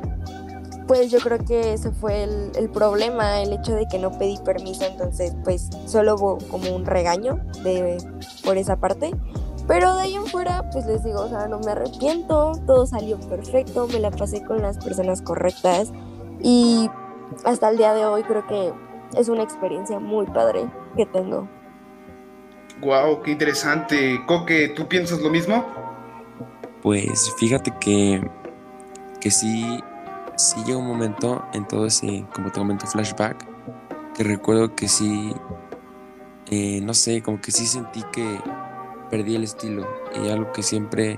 pues 0.88 1.10
yo 1.10 1.20
creo 1.20 1.40
que 1.40 1.74
ese 1.74 1.92
fue 1.92 2.24
el, 2.24 2.52
el, 2.56 2.70
problema, 2.70 3.42
el 3.42 3.54
hecho 3.54 3.74
de 3.74 3.88
que 3.88 3.98
no 3.98 4.12
pedí 4.18 4.38
permiso. 4.38 4.86
Entonces, 4.86 5.36
pues 5.44 5.70
solo 5.88 6.16
hubo 6.16 6.38
como 6.50 6.76
un 6.76 6.86
regaño 6.86 7.40
de, 7.64 7.98
por 8.44 8.58
esa 8.58 8.78
parte. 8.78 9.12
Pero 9.68 9.96
de 9.96 10.02
ahí 10.02 10.16
en 10.16 10.26
fuera, 10.28 10.70
pues 10.72 10.86
les 10.86 11.04
digo, 11.04 11.22
o 11.22 11.30
sea, 11.30 11.48
no 11.48 11.60
me 11.60 11.72
arrepiento, 11.72 12.52
todo 12.68 12.86
salió 12.86 13.20
perfecto, 13.20 13.88
me 13.88 14.00
la 14.00 14.12
pasé 14.12 14.44
con 14.44 14.62
las 14.62 14.78
personas 14.78 15.22
correctas 15.22 15.92
y 16.40 16.90
hasta 17.44 17.70
el 17.70 17.78
día 17.78 17.94
de 17.94 18.06
hoy 18.06 18.24
creo 18.24 18.46
que 18.46 18.74
es 19.18 19.28
una 19.28 19.42
experiencia 19.42 20.00
muy 20.00 20.28
padre 20.28 20.66
que 20.96 21.06
tengo. 21.08 21.48
Wow, 22.82 23.22
qué 23.24 23.32
interesante. 23.32 24.22
Coque, 24.28 24.70
¿tú 24.76 24.88
piensas 24.88 25.20
lo 25.22 25.30
mismo? 25.30 25.66
Pues 26.84 27.34
fíjate 27.38 27.74
que, 27.80 28.22
que 29.20 29.32
sí, 29.32 29.80
sí 30.36 30.64
llegó 30.66 30.80
un 30.80 30.88
momento 30.88 31.44
en 31.54 31.68
todo 31.68 31.88
ese, 31.88 32.26
como 32.36 32.52
te 32.52 32.60
comento, 32.60 32.86
flashback, 32.86 33.44
que 34.14 34.24
recuerdo 34.24 34.76
que 34.76 34.88
sí, 34.88 35.34
eh, 36.52 36.82
no 36.82 36.94
sé, 36.94 37.24
como 37.24 37.42
que 37.42 37.52
sí 37.52 37.66
sentí 37.66 38.04
que 38.12 38.40
perdí 39.16 39.36
el 39.36 39.44
estilo. 39.44 39.88
Y 40.22 40.30
algo 40.30 40.52
que 40.52 40.62
siempre 40.62 41.18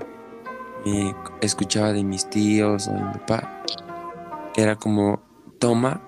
me 0.84 1.14
escuchaba 1.40 1.92
de 1.92 2.04
mis 2.04 2.30
tíos 2.30 2.86
o 2.86 2.92
de 2.92 3.02
mi 3.02 3.12
papá 3.14 3.64
era 4.54 4.76
como 4.76 5.20
toma 5.58 6.00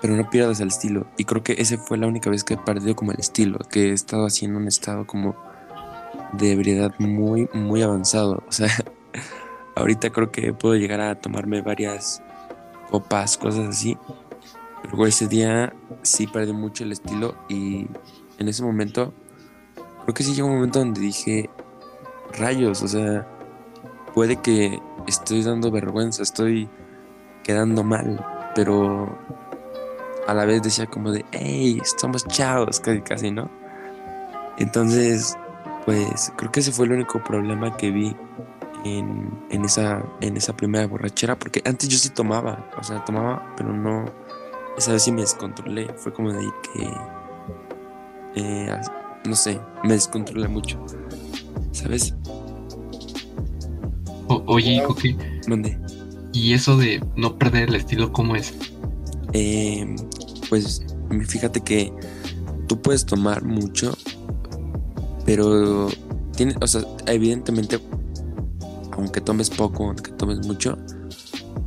pero 0.00 0.16
no 0.16 0.28
pierdas 0.28 0.58
el 0.58 0.68
estilo 0.68 1.06
y 1.16 1.24
creo 1.24 1.44
que 1.44 1.54
ese 1.58 1.78
fue 1.78 1.96
la 1.96 2.08
única 2.08 2.28
vez 2.28 2.42
que 2.42 2.54
he 2.54 2.56
perdido 2.56 2.96
como 2.96 3.12
el 3.12 3.20
estilo 3.20 3.60
que 3.70 3.90
he 3.90 3.92
estado 3.92 4.26
en 4.40 4.56
un 4.56 4.66
estado 4.66 5.06
como 5.06 5.36
de 6.32 6.50
ebriedad 6.50 6.92
muy 6.98 7.48
muy 7.52 7.82
avanzado. 7.82 8.42
O 8.48 8.52
sea 8.52 8.68
ahorita 9.76 10.10
creo 10.10 10.32
que 10.32 10.52
puedo 10.52 10.74
llegar 10.74 11.00
a 11.00 11.20
tomarme 11.20 11.62
varias 11.62 12.20
copas 12.90 13.38
cosas 13.38 13.68
así. 13.68 13.96
Pero 14.82 15.06
ese 15.06 15.28
día 15.28 15.72
sí 16.02 16.26
perdí 16.26 16.52
mucho 16.52 16.82
el 16.82 16.90
estilo 16.90 17.36
y 17.48 17.86
en 18.38 18.48
ese 18.48 18.64
momento 18.64 19.14
creo 20.02 20.14
que 20.14 20.22
sí 20.22 20.34
llegó 20.34 20.48
un 20.48 20.54
momento 20.54 20.78
donde 20.78 21.00
dije, 21.00 21.50
rayos, 22.38 22.82
o 22.82 22.88
sea, 22.88 23.26
puede 24.14 24.36
que 24.36 24.80
estoy 25.06 25.42
dando 25.42 25.70
vergüenza, 25.70 26.22
estoy 26.22 26.68
quedando 27.42 27.82
mal, 27.82 28.24
pero 28.54 29.18
a 30.26 30.34
la 30.34 30.44
vez 30.44 30.62
decía 30.62 30.86
como 30.86 31.10
de, 31.10 31.24
hey, 31.32 31.80
estamos 31.82 32.26
chavos, 32.26 32.80
casi 32.80 33.00
casi, 33.00 33.30
¿no? 33.30 33.50
Entonces, 34.58 35.36
pues 35.84 36.32
creo 36.36 36.52
que 36.52 36.60
ese 36.60 36.72
fue 36.72 36.86
el 36.86 36.92
único 36.92 37.22
problema 37.22 37.76
que 37.76 37.90
vi 37.90 38.16
en, 38.84 39.30
en, 39.50 39.64
esa, 39.64 40.04
en 40.20 40.36
esa 40.36 40.54
primera 40.54 40.86
borrachera, 40.86 41.36
porque 41.36 41.62
antes 41.64 41.88
yo 41.88 41.98
sí 41.98 42.10
tomaba, 42.10 42.68
o 42.78 42.82
sea, 42.82 43.04
tomaba, 43.04 43.54
pero 43.56 43.72
no, 43.72 44.04
esa 44.76 44.92
vez 44.92 45.02
sí 45.02 45.12
me 45.12 45.22
descontrolé, 45.22 45.92
fue 45.94 46.12
como 46.12 46.32
de 46.32 46.48
que... 46.62 46.90
Eh, 48.34 48.80
no 49.24 49.36
sé, 49.36 49.60
me 49.84 49.94
descontrola 49.94 50.48
mucho. 50.48 50.84
¿Sabes? 51.72 52.14
oye, 54.46 54.82
Coque. 54.86 55.16
¿Dónde? 55.46 55.78
¿Y 56.32 56.54
eso 56.54 56.76
de 56.76 57.04
no 57.16 57.38
perder 57.38 57.68
el 57.68 57.74
estilo, 57.76 58.12
cómo 58.12 58.36
es? 58.36 58.54
Eh, 59.32 59.94
pues 60.48 60.82
fíjate 61.26 61.60
que 61.60 61.92
tú 62.68 62.80
puedes 62.80 63.04
tomar 63.04 63.44
mucho, 63.44 63.96
pero 65.24 65.88
tiene, 66.36 66.54
o 66.60 66.66
sea, 66.66 66.82
evidentemente, 67.06 67.78
aunque 68.92 69.20
tomes 69.20 69.50
poco, 69.50 69.84
aunque 69.86 70.12
tomes 70.12 70.46
mucho, 70.46 70.78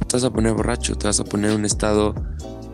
te 0.08 0.18
vas 0.18 0.24
a 0.24 0.32
poner 0.32 0.54
borracho, 0.54 0.96
te 0.96 1.08
vas 1.08 1.20
a 1.20 1.24
poner 1.24 1.52
en 1.52 1.58
un 1.58 1.66
estado 1.66 2.16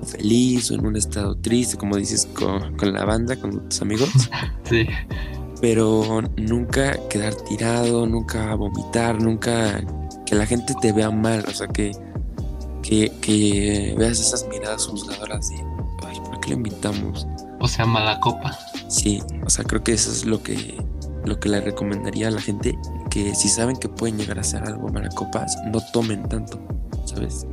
feliz 0.05 0.71
o 0.71 0.75
en 0.75 0.85
un 0.85 0.95
estado 0.95 1.37
triste, 1.37 1.77
como 1.77 1.97
dices, 1.97 2.27
con, 2.77 2.93
la 2.93 3.05
banda, 3.05 3.35
con 3.35 3.69
tus 3.69 3.81
amigos. 3.81 4.09
Sí. 4.63 4.87
Pero 5.59 6.21
nunca 6.37 6.97
quedar 7.09 7.35
tirado, 7.35 8.07
nunca 8.07 8.55
vomitar, 8.55 9.21
nunca 9.21 9.83
que 10.25 10.33
la 10.35 10.45
gente 10.45 10.73
te 10.81 10.91
vea 10.91 11.11
mal, 11.11 11.43
o 11.47 11.51
sea, 11.51 11.67
que, 11.67 11.91
que, 12.81 13.93
veas 13.97 14.19
esas 14.19 14.47
miradas 14.47 14.87
juzgadoras 14.87 15.49
de, 15.49 15.57
ay, 16.07 16.19
¿por 16.21 16.39
qué 16.39 16.49
le 16.49 16.55
invitamos? 16.55 17.27
O 17.59 17.67
sea, 17.67 17.85
mala 17.85 18.19
copa. 18.21 18.57
Sí, 18.87 19.21
o 19.45 19.49
sea, 19.49 19.65
creo 19.65 19.83
que 19.83 19.93
eso 19.93 20.09
es 20.09 20.25
lo 20.25 20.41
que, 20.41 20.81
lo 21.25 21.39
que 21.39 21.49
le 21.49 21.61
recomendaría 21.61 22.29
a 22.29 22.31
la 22.31 22.41
gente, 22.41 22.79
que 23.09 23.35
si 23.35 23.49
saben 23.49 23.75
que 23.75 23.89
pueden 23.89 24.17
llegar 24.17 24.37
a 24.37 24.41
hacer 24.41 24.63
algo 24.63 24.87
mala 24.87 25.09
copas, 25.09 25.55
no 25.67 25.79
tomen 25.91 26.27
tanto, 26.29 26.59
¿sabes? 27.05 27.45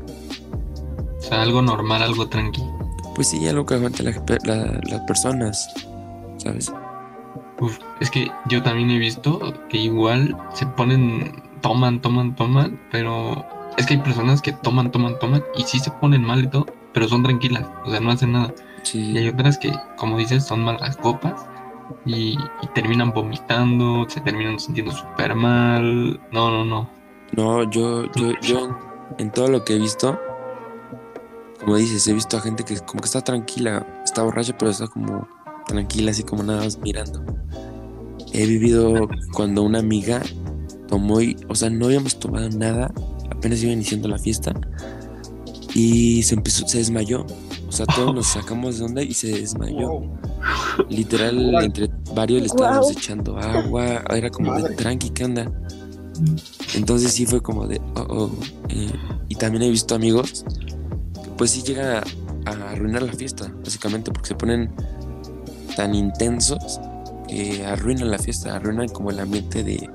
algo 1.31 1.63
normal, 1.63 2.03
algo 2.03 2.29
tranquilo. 2.29 2.78
Pues 3.19 3.31
sí, 3.31 3.49
algo 3.49 3.67
que 3.67 3.75
aguante 3.75 4.05
las 4.05 5.01
personas, 5.09 5.75
¿sabes? 6.37 6.73
Uf, 7.59 7.77
es 7.99 8.13
que 8.13 8.31
yo 8.47 8.63
también 8.63 8.93
he 8.93 8.99
visto 9.01 9.41
que 9.69 9.77
igual 9.77 10.37
se 10.55 10.65
ponen, 10.67 11.33
toman, 11.61 12.01
toman, 12.01 12.37
toman, 12.37 12.81
pero 12.93 13.45
es 13.77 13.87
que 13.87 13.95
hay 13.95 14.01
personas 14.03 14.41
que 14.41 14.53
toman, 14.53 14.93
toman, 14.93 15.19
toman 15.19 15.43
y 15.57 15.65
sí 15.65 15.81
se 15.81 15.91
ponen 15.91 16.23
mal 16.23 16.45
y 16.45 16.47
todo, 16.47 16.67
pero 16.95 17.09
son 17.09 17.25
tranquilas, 17.25 17.67
o 17.85 17.91
sea, 17.91 17.99
no 17.99 18.13
hacen 18.13 18.31
nada. 18.31 18.55
Y 18.95 19.19
hay 19.19 19.27
otras 19.27 19.59
que, 19.59 19.73
como 19.97 20.17
dices, 20.17 20.45
son 20.45 20.63
malas 20.63 20.97
copas 20.99 21.45
y, 22.07 22.39
y 22.63 22.67
terminan 22.73 23.11
vomitando, 23.11 24.09
se 24.09 24.21
terminan 24.21 24.61
sintiendo 24.61 24.93
súper 24.93 25.35
mal. 25.35 26.21
No, 26.31 26.53
no, 26.53 26.65
no. 26.65 26.89
No, 27.33 27.69
yo, 27.69 28.05
yo, 28.13 28.31
yo 28.43 28.79
en 29.19 29.33
todo 29.33 29.49
lo 29.49 29.65
que 29.65 29.75
he 29.75 29.79
visto, 29.81 30.21
como 31.61 31.77
dices, 31.77 32.07
he 32.07 32.13
visto 32.13 32.37
a 32.37 32.41
gente 32.41 32.65
que 32.65 32.77
como 32.79 33.01
que 33.01 33.07
está 33.07 33.23
tranquila, 33.23 33.87
está 34.05 34.23
borracha, 34.23 34.57
pero 34.57 34.71
está 34.71 34.87
como 34.87 35.27
tranquila, 35.67 36.11
así 36.11 36.23
como 36.23 36.43
nada 36.43 36.65
más 36.65 36.79
mirando. 36.79 37.25
He 38.33 38.47
vivido 38.47 39.09
cuando 39.33 39.63
una 39.63 39.81
amiga 39.81 40.23
tomó 40.87 41.21
y, 41.21 41.37
o 41.49 41.55
sea, 41.55 41.71
no 41.71 41.87
habíamos 41.87 42.19
tomado 42.19 42.49
nada, 42.51 42.93
apenas 43.31 43.63
iba 43.63 43.73
iniciando 43.73 44.09
la 44.09 44.19
fiesta 44.19 44.55
y 45.75 46.23
se 46.23 46.35
empezó, 46.35 46.67
se 46.67 46.79
desmayó. 46.79 47.27
O 47.69 47.73
sea, 47.73 47.85
todos 47.87 48.15
nos 48.15 48.29
sacamos 48.29 48.79
de 48.79 48.85
onda 48.85 49.03
y 49.03 49.13
se 49.13 49.29
desmayó. 49.29 50.01
Literal, 50.89 51.55
entre 51.63 51.91
varios 52.15 52.41
le 52.41 52.47
estábamos 52.47 52.91
echando 52.91 53.37
agua, 53.37 54.03
era 54.11 54.31
como 54.31 54.55
de 54.55 54.75
tranqui, 54.75 55.11
¿qué 55.11 55.25
onda? 55.25 55.53
Entonces 56.75 57.13
sí 57.13 57.27
fue 57.27 57.43
como 57.43 57.67
de, 57.67 57.81
oh, 57.95 58.07
oh. 58.09 58.31
Eh, 58.69 58.91
y 59.29 59.35
también 59.35 59.65
he 59.65 59.71
visto 59.71 59.95
amigos 59.95 60.45
pues 61.39 61.53
sí 61.53 61.63
llega 61.63 62.03
a 62.45 62.51
arruinar 62.51 63.03
la 63.03 63.13
fiesta, 63.13 63.51
básicamente, 63.65 64.11
porque 64.11 64.29
se 64.29 64.35
ponen 64.35 64.71
tan 65.77 65.95
intensos 65.95 66.81
que 67.29 67.65
arruinan 67.65 68.11
la 68.11 68.19
fiesta, 68.19 68.57
arruinan 68.57 68.89
como 68.89 69.11
el 69.11 69.21
ambiente 69.21 69.63
de, 69.63 69.89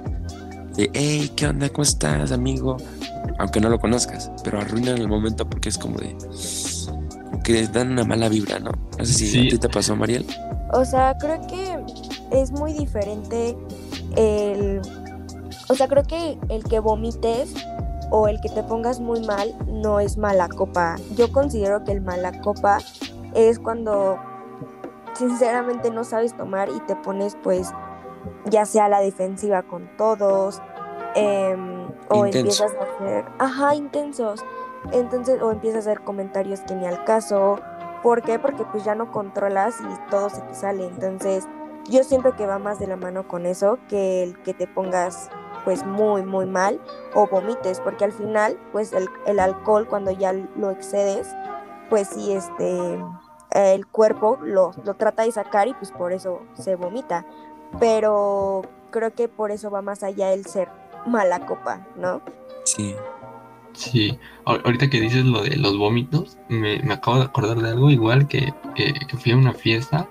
de 0.75 0.89
hey, 0.93 1.29
¿qué 1.35 1.47
onda? 1.47 1.67
¿Cómo 1.69 1.83
estás, 1.83 2.31
amigo? 2.31 2.77
Aunque 3.39 3.59
no 3.59 3.69
lo 3.69 3.77
conozcas, 3.79 4.31
pero 4.43 4.59
arruinan 4.59 4.97
el 4.97 5.09
momento 5.09 5.47
porque 5.47 5.69
es 5.69 5.77
como 5.77 5.97
de. 5.97 6.15
que 7.43 7.67
dan 7.67 7.91
una 7.91 8.05
mala 8.05 8.29
vibra, 8.29 8.59
¿no? 8.59 8.71
No 8.97 9.05
sé 9.05 9.13
si 9.13 9.47
a 9.47 9.49
ti 9.49 9.57
te 9.57 9.69
pasó, 9.69 9.95
Mariel. 9.95 10.25
O 10.71 10.85
sea, 10.85 11.17
creo 11.19 11.45
que 11.47 11.77
es 12.31 12.51
muy 12.51 12.73
diferente 12.73 13.57
el. 14.15 14.81
O 15.69 15.75
sea, 15.75 15.87
creo 15.87 16.03
que 16.03 16.37
el 16.49 16.63
que 16.63 16.79
vomites 16.79 17.53
o 18.15 18.27
el 18.27 18.39
que 18.41 18.49
te 18.49 18.61
pongas 18.61 18.99
muy 18.99 19.25
mal 19.25 19.55
no 19.65 19.99
es 19.99 20.17
mala 20.17 20.47
copa. 20.47 20.97
Yo 21.15 21.31
considero 21.31 21.83
que 21.83 21.93
el 21.93 22.01
mala 22.01 22.41
copa 22.41 22.77
es 23.33 23.57
cuando 23.57 24.19
sinceramente 25.13 25.89
no 25.89 26.03
sabes 26.03 26.37
tomar 26.37 26.69
y 26.69 26.79
te 26.81 26.95
pones 26.95 27.35
pues 27.41 27.73
ya 28.45 28.67
sea 28.67 28.87
la 28.87 28.99
defensiva 28.99 29.63
con 29.63 29.89
todos 29.97 30.61
em, 31.15 31.87
o 32.09 32.27
Intenso. 32.27 32.65
empiezas 32.65 32.71
a 32.75 32.83
hacer, 32.83 33.25
ajá, 33.39 33.73
intensos. 33.73 34.45
Entonces, 34.91 35.41
o 35.41 35.51
empiezas 35.51 35.87
a 35.87 35.91
hacer 35.91 36.03
comentarios 36.03 36.59
que 36.61 36.75
ni 36.75 36.85
al 36.85 37.03
caso. 37.05 37.59
¿Por 38.03 38.21
qué? 38.21 38.37
Porque 38.37 38.63
pues 38.65 38.83
ya 38.83 38.93
no 38.93 39.11
controlas 39.11 39.75
y 39.81 40.09
todo 40.11 40.29
se 40.29 40.41
te 40.41 40.53
sale. 40.53 40.85
Entonces, 40.85 41.47
yo 41.89 42.03
siento 42.03 42.35
que 42.35 42.45
va 42.45 42.59
más 42.59 42.77
de 42.77 42.85
la 42.85 42.95
mano 42.95 43.27
con 43.27 43.47
eso 43.47 43.79
que 43.89 44.21
el 44.21 44.39
que 44.43 44.53
te 44.53 44.67
pongas 44.67 45.31
pues 45.63 45.85
muy, 45.85 46.23
muy 46.23 46.45
mal 46.45 46.79
o 47.13 47.27
vomites, 47.27 47.79
porque 47.79 48.05
al 48.05 48.11
final, 48.11 48.57
pues 48.71 48.93
el, 48.93 49.07
el 49.25 49.39
alcohol 49.39 49.87
cuando 49.87 50.11
ya 50.11 50.33
lo 50.33 50.71
excedes, 50.71 51.27
pues 51.89 52.09
sí, 52.09 52.31
este, 52.33 52.99
el 53.51 53.87
cuerpo 53.87 54.39
lo, 54.41 54.71
lo 54.83 54.93
trata 54.95 55.23
de 55.23 55.31
sacar 55.31 55.67
y 55.67 55.73
pues 55.73 55.91
por 55.91 56.11
eso 56.11 56.41
se 56.53 56.75
vomita. 56.75 57.25
Pero 57.79 58.61
creo 58.91 59.13
que 59.13 59.27
por 59.27 59.51
eso 59.51 59.71
va 59.71 59.81
más 59.81 60.03
allá 60.03 60.33
el 60.33 60.45
ser 60.45 60.69
mala 61.05 61.45
copa, 61.45 61.85
¿no? 61.95 62.21
Sí. 62.65 62.95
Sí, 63.73 64.19
Ahor- 64.45 64.61
ahorita 64.65 64.87
que 64.89 65.01
dices 65.01 65.25
lo 65.25 65.41
de 65.41 65.57
los 65.57 65.77
vómitos, 65.79 66.37
me, 66.47 66.79
me 66.83 66.93
acabo 66.93 67.17
de 67.17 67.23
acordar 67.23 67.57
de 67.57 67.69
algo 67.69 67.89
igual 67.89 68.27
que, 68.27 68.53
que, 68.75 68.93
que 68.93 69.17
fui 69.17 69.31
a 69.31 69.37
una 69.37 69.53
fiesta 69.53 70.07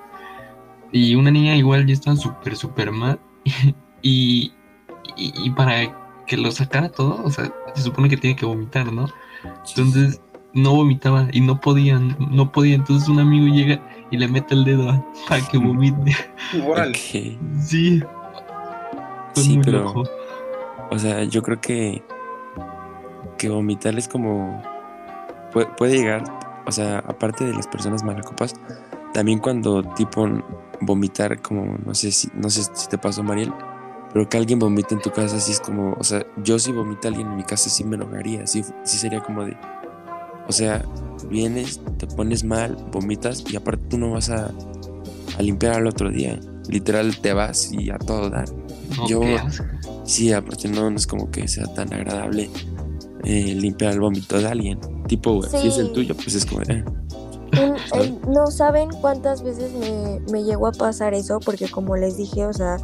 y 0.90 1.14
una 1.14 1.30
niña 1.30 1.54
igual 1.56 1.86
ya 1.86 1.92
estaba 1.94 2.16
súper, 2.16 2.56
súper 2.56 2.90
mal 2.90 3.20
y, 4.02 4.52
y, 5.16 5.32
y 5.36 5.50
para 5.50 6.24
que 6.26 6.36
lo 6.36 6.50
sacara 6.50 6.88
todo, 6.88 7.22
o 7.24 7.30
sea, 7.30 7.52
se 7.74 7.82
supone 7.82 8.08
que 8.08 8.16
tiene 8.16 8.36
que 8.36 8.46
vomitar, 8.46 8.92
¿no? 8.92 9.06
Entonces 9.68 10.20
no 10.54 10.74
vomitaba 10.74 11.28
y 11.32 11.40
no 11.40 11.60
podía, 11.60 11.98
no 11.98 12.52
podía, 12.52 12.74
entonces 12.74 13.08
un 13.08 13.18
amigo 13.20 13.46
llega 13.54 13.80
y 14.10 14.18
le 14.18 14.28
mete 14.28 14.54
el 14.54 14.64
dedo 14.64 14.90
a- 14.90 15.04
para 15.28 15.46
que 15.46 15.58
vomite. 15.58 16.16
Órale. 16.66 16.90
Ok. 16.92 17.38
Sí. 17.60 18.02
Fue 19.34 19.42
Sí, 19.42 19.54
muy 19.56 19.64
pero- 19.64 19.84
loco. 19.84 20.04
O 20.90 20.98
sea, 20.98 21.24
yo 21.24 21.42
creo 21.42 21.58
que, 21.60 22.02
que 23.38 23.48
vomitar 23.48 23.96
es 23.96 24.08
como. 24.08 24.62
Puede, 25.52 25.66
puede 25.76 25.96
llegar, 25.96 26.22
o 26.66 26.72
sea, 26.72 26.98
aparte 26.98 27.44
de 27.44 27.54
las 27.54 27.66
personas 27.66 28.02
malacopas, 28.04 28.54
también 29.14 29.38
cuando 29.38 29.82
tipo 29.82 30.28
vomitar, 30.80 31.40
como, 31.40 31.76
no 31.84 31.94
sé 31.94 32.12
si, 32.12 32.28
no 32.34 32.50
sé 32.50 32.62
si 32.74 32.88
te 32.88 32.98
pasó, 32.98 33.22
Mariel, 33.22 33.52
pero 34.12 34.28
que 34.28 34.36
alguien 34.36 34.58
vomite 34.58 34.94
en 34.94 35.00
tu 35.00 35.10
casa, 35.10 35.36
así 35.36 35.52
es 35.52 35.60
como, 35.60 35.94
o 35.98 36.04
sea, 36.04 36.24
yo 36.44 36.58
si 36.58 36.72
vomita 36.72 37.08
alguien 37.08 37.28
en 37.28 37.36
mi 37.36 37.44
casa, 37.44 37.70
sí 37.70 37.82
me 37.84 37.96
enojaría, 37.96 38.46
sí, 38.46 38.62
sí 38.84 38.96
sería 38.98 39.20
como 39.20 39.44
de. 39.44 39.56
O 40.48 40.52
sea, 40.52 40.84
vienes, 41.30 41.80
te 41.98 42.06
pones 42.06 42.44
mal, 42.44 42.76
vomitas 42.92 43.44
y 43.50 43.56
aparte 43.56 43.84
tú 43.88 43.98
no 43.98 44.10
vas 44.12 44.28
a, 44.28 44.50
a 45.38 45.42
limpiar 45.42 45.74
al 45.74 45.86
otro 45.86 46.10
día. 46.10 46.38
Literal, 46.68 47.16
te 47.20 47.32
vas 47.32 47.72
y 47.72 47.90
a 47.90 47.98
todo 47.98 48.28
dar. 48.30 48.46
No, 48.96 49.06
yo-. 49.08 49.20
Sí, 50.04 50.32
aparte 50.32 50.68
no, 50.68 50.90
no 50.90 50.96
es 50.96 51.06
como 51.06 51.30
que 51.30 51.46
sea 51.48 51.64
tan 51.74 51.92
agradable 51.94 52.50
eh, 53.24 53.54
limpiar 53.54 53.92
el 53.92 54.00
vómito 54.00 54.38
de 54.38 54.48
alguien. 54.48 54.80
Tipo, 55.06 55.34
güey, 55.34 55.48
si 55.50 55.68
es 55.68 55.78
el 55.78 55.86
Sí. 55.88 55.92
tuyo, 55.92 56.14
pues 56.16 56.34
es 56.34 56.44
como, 56.44 56.62
eh, 56.62 56.84
Un- 57.54 57.76
el- 58.00 58.18
no 58.28 58.48
saben 58.48 58.90
cuántas 59.00 59.42
veces 59.42 59.72
me, 59.74 60.20
me 60.32 60.42
llegó 60.42 60.66
a 60.66 60.72
pasar 60.72 61.14
eso, 61.14 61.38
porque 61.40 61.68
como 61.68 61.96
les 61.96 62.16
dije, 62.16 62.46
o 62.46 62.52
sea, 62.52 62.78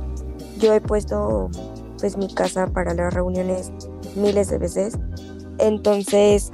yo 0.58 0.74
he 0.74 0.80
puesto 0.80 1.50
pues 1.98 2.16
mi 2.16 2.32
casa 2.32 2.66
para 2.68 2.94
las 2.94 3.12
reuniones 3.12 3.72
miles 4.14 4.50
de 4.50 4.58
veces. 4.58 4.98
Entonces, 5.58 6.50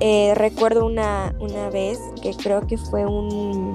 eh, 0.00 0.32
recuerdo 0.34 0.84
una, 0.86 1.34
una 1.40 1.70
vez 1.70 1.98
que 2.22 2.34
creo 2.34 2.66
que 2.66 2.76
fue 2.76 3.06
un 3.06 3.74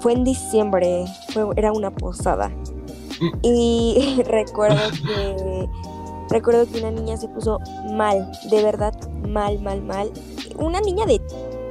fue 0.00 0.14
en 0.14 0.24
diciembre, 0.24 1.04
fue, 1.32 1.46
era 1.56 1.72
una 1.72 1.90
posada. 1.94 2.50
Y 3.42 4.20
recuerdo 4.26 4.80
que 4.90 5.68
recuerdo 6.28 6.66
que 6.66 6.78
una 6.78 6.90
niña 6.90 7.16
se 7.16 7.28
puso 7.28 7.60
mal, 7.92 8.32
de 8.50 8.62
verdad 8.62 8.94
mal, 9.28 9.60
mal, 9.60 9.82
mal. 9.82 10.10
Una 10.58 10.80
niña 10.80 11.06
de 11.06 11.20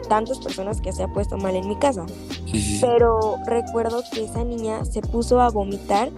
tantas 0.08 0.40
personas 0.40 0.80
que 0.80 0.94
se 0.94 1.04
ha 1.04 1.08
puesto 1.08 1.38
mal 1.38 1.56
en 1.56 1.68
mi 1.68 1.76
casa. 1.76 2.06
sí, 2.46 2.54
sí, 2.54 2.62
sí. 2.62 2.80
Pero 2.82 3.38
recuerdo 3.46 4.02
que 4.14 4.24
esa 4.24 4.44
niña 4.46 4.86
se 4.86 5.02
puso 5.02 5.42
a 5.42 5.50
vomitar 5.50 6.10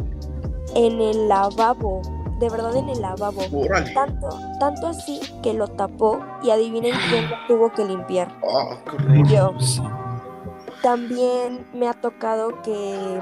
en 0.75 1.01
el 1.01 1.27
lavabo. 1.27 2.01
De 2.39 2.49
verdad 2.49 2.75
en 2.75 2.89
el 2.89 2.99
lavabo. 3.01 3.41
Órale. 3.53 3.93
Tanto, 3.93 4.27
tanto 4.59 4.87
así 4.87 5.19
que 5.41 5.53
lo 5.53 5.67
tapó 5.67 6.19
y 6.43 6.49
adivinen 6.49 6.93
quién 7.09 7.29
lo 7.29 7.35
tuvo 7.47 7.71
que 7.71 7.85
limpiar. 7.85 8.29
Ah, 8.43 8.75
qué. 8.85 9.23
Yo. 9.33 9.53
También 10.81 11.65
me 11.73 11.87
ha 11.87 11.93
tocado 11.93 12.61
que 12.61 13.19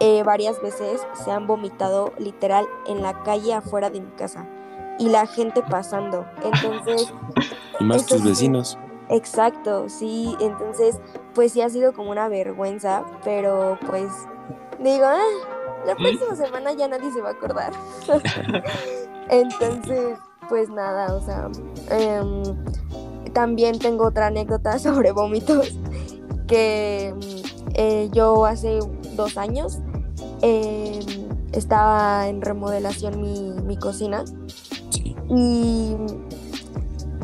eh, 0.00 0.22
varias 0.24 0.60
veces 0.60 1.06
se 1.14 1.30
han 1.32 1.46
vomitado 1.46 2.12
literal 2.18 2.66
en 2.86 3.02
la 3.02 3.22
calle 3.22 3.54
afuera 3.54 3.88
de 3.88 4.00
mi 4.00 4.10
casa. 4.10 4.44
Y 4.98 5.08
la 5.08 5.26
gente 5.26 5.62
pasando. 5.62 6.26
Entonces, 6.42 7.12
Y 7.80 7.84
más 7.84 8.04
tus 8.06 8.20
sí. 8.20 8.28
vecinos. 8.28 8.78
Exacto, 9.08 9.88
sí, 9.88 10.34
entonces 10.40 10.98
pues 11.32 11.52
sí 11.52 11.62
ha 11.62 11.68
sido 11.70 11.92
como 11.92 12.10
una 12.10 12.26
vergüenza, 12.28 13.04
pero 13.22 13.78
pues 13.86 14.10
digo, 14.80 15.04
"Ah, 15.06 15.55
la 15.86 15.94
próxima 15.94 16.34
semana 16.34 16.72
ya 16.72 16.88
nadie 16.88 17.12
se 17.12 17.20
va 17.20 17.30
a 17.30 17.32
acordar. 17.32 17.72
entonces, 19.30 20.18
pues 20.48 20.68
nada, 20.68 21.14
o 21.14 21.20
sea, 21.24 21.48
em, 21.90 22.42
también 23.32 23.78
tengo 23.78 24.06
otra 24.06 24.26
anécdota 24.26 24.78
sobre 24.80 25.12
vómitos, 25.12 25.78
que 26.46 27.14
eh, 27.74 28.08
yo 28.12 28.44
hace 28.46 28.78
dos 29.14 29.36
años 29.36 29.78
em, 30.42 31.00
estaba 31.52 32.28
en 32.28 32.42
remodelación 32.42 33.20
mi, 33.20 33.50
mi 33.64 33.76
cocina 33.76 34.24
y, 35.28 35.96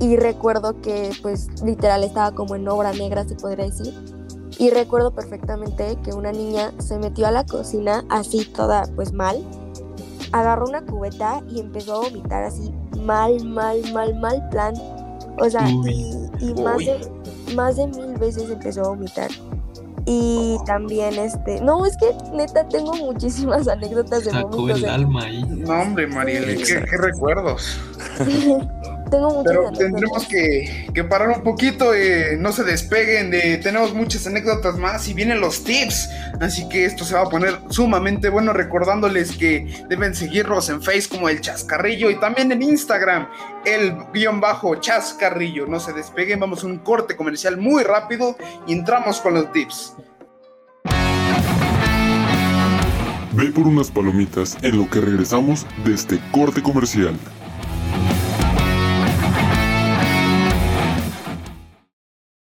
y 0.01 0.17
recuerdo 0.17 0.81
que 0.81 1.11
pues 1.23 1.63
literal 1.63 2.03
estaba 2.03 2.33
como 2.33 2.57
en 2.57 2.67
obra 2.69 2.93
negra 2.93 3.25
se 3.25 3.37
podría 3.37 3.67
decir 3.67 4.12
y 4.59 4.71
recuerdo 4.71 5.13
perfectamente 5.15 5.97
que 6.05 6.13
una 6.13 6.33
niña 6.33 6.73
se 6.79 6.99
metió 6.99 7.27
a 7.27 7.31
la 7.31 7.45
cocina 7.45 8.05
así 8.11 8.45
toda 8.45 8.85
pues 8.95 9.13
mal. 9.13 9.37
Agarró 10.33 10.67
una 10.67 10.83
cubeta 10.85 11.43
y 11.51 11.61
empezó 11.61 11.95
a 11.97 11.99
vomitar 12.09 12.43
así 12.45 12.73
mal 13.01 13.45
mal 13.45 13.81
mal 13.93 14.15
mal 14.21 14.49
plan. 14.51 14.75
O 15.39 15.49
sea 15.51 15.69
y, 15.69 16.29
y 16.41 16.55
más 16.63 16.79
de 16.79 17.01
más 17.55 17.77
de 17.77 17.87
mil 17.89 18.17
veces 18.19 18.49
empezó 18.51 18.83
a 18.85 18.89
vomitar. 18.89 19.31
Y 20.05 20.57
también 20.67 21.15
este 21.15 21.61
no 21.61 21.87
es 21.87 21.97
que 21.97 22.13
neta 22.33 22.67
tengo 22.69 22.93
muchísimas 22.95 23.69
anécdotas 23.69 24.25
de 24.25 24.33
Sacó 24.33 24.69
el 24.69 24.83
de- 24.83 24.89
alma 24.89 25.25
ahí. 25.25 25.45
No, 25.45 25.81
hombre, 25.81 26.07
Mariel, 26.09 26.57
qué, 26.59 26.65
qué 26.91 26.97
recuerdos. 26.99 27.79
tengo 29.13 29.29
muchas 29.31 29.45
Pero 29.45 29.69
anécdotas. 29.69 29.79
tendremos 29.79 30.27
que, 30.27 30.87
que 30.95 31.05
parar 31.05 31.29
un 31.29 31.43
poquito, 31.43 31.95
eh, 31.95 32.37
no 32.39 32.51
se 32.51 32.65
despeguen, 32.65 33.31
de, 33.31 33.59
tenemos 33.59 33.95
muchas 33.95 34.27
anécdotas 34.27 34.79
más 34.79 35.07
y 35.07 35.15
vienen 35.15 35.41
los 35.41 35.63
tips, 35.63 36.09
así 36.41 36.69
que 36.69 36.87
esto 36.87 37.05
se 37.05 37.15
va 37.15 37.23
a 37.23 37.29
poner 37.29 37.59
sumamente 37.69 38.31
bueno 38.31 38.53
recordándoles 38.53 39.37
que 39.37 39.85
deben 39.89 40.15
seguirnos 40.15 40.71
en 40.71 40.83
Face 40.83 41.09
como 41.09 41.29
el 41.29 41.41
Chascarrillo 41.41 42.11
y 42.11 42.19
también 42.19 42.51
en 42.51 42.63
Instagram 42.63 43.29
el 43.67 43.95
guion 44.13 44.41
bajo 44.41 44.77
Chascarrillo, 44.77 45.67
no 45.67 45.79
se 45.79 45.93
despeguen, 45.93 46.41
vamos 46.41 46.65
a 46.65 46.67
un 46.67 46.79
corte 46.79 47.15
comercial 47.17 47.59
muy 47.59 47.83
rápido 47.83 48.37
y 48.67 48.73
entramos 48.73 49.21
con 49.21 49.35
los 49.35 49.53
tips. 49.53 49.95
Ve 53.35 53.51
por 53.51 53.67
unas 53.67 53.91
palomitas 53.91 54.59
en 54.63 54.79
lo 54.79 54.89
que 54.91 55.01
regresamos 55.01 55.67
de 55.85 55.95
este 55.95 56.21
corte 56.33 56.63
comercial. 56.63 57.19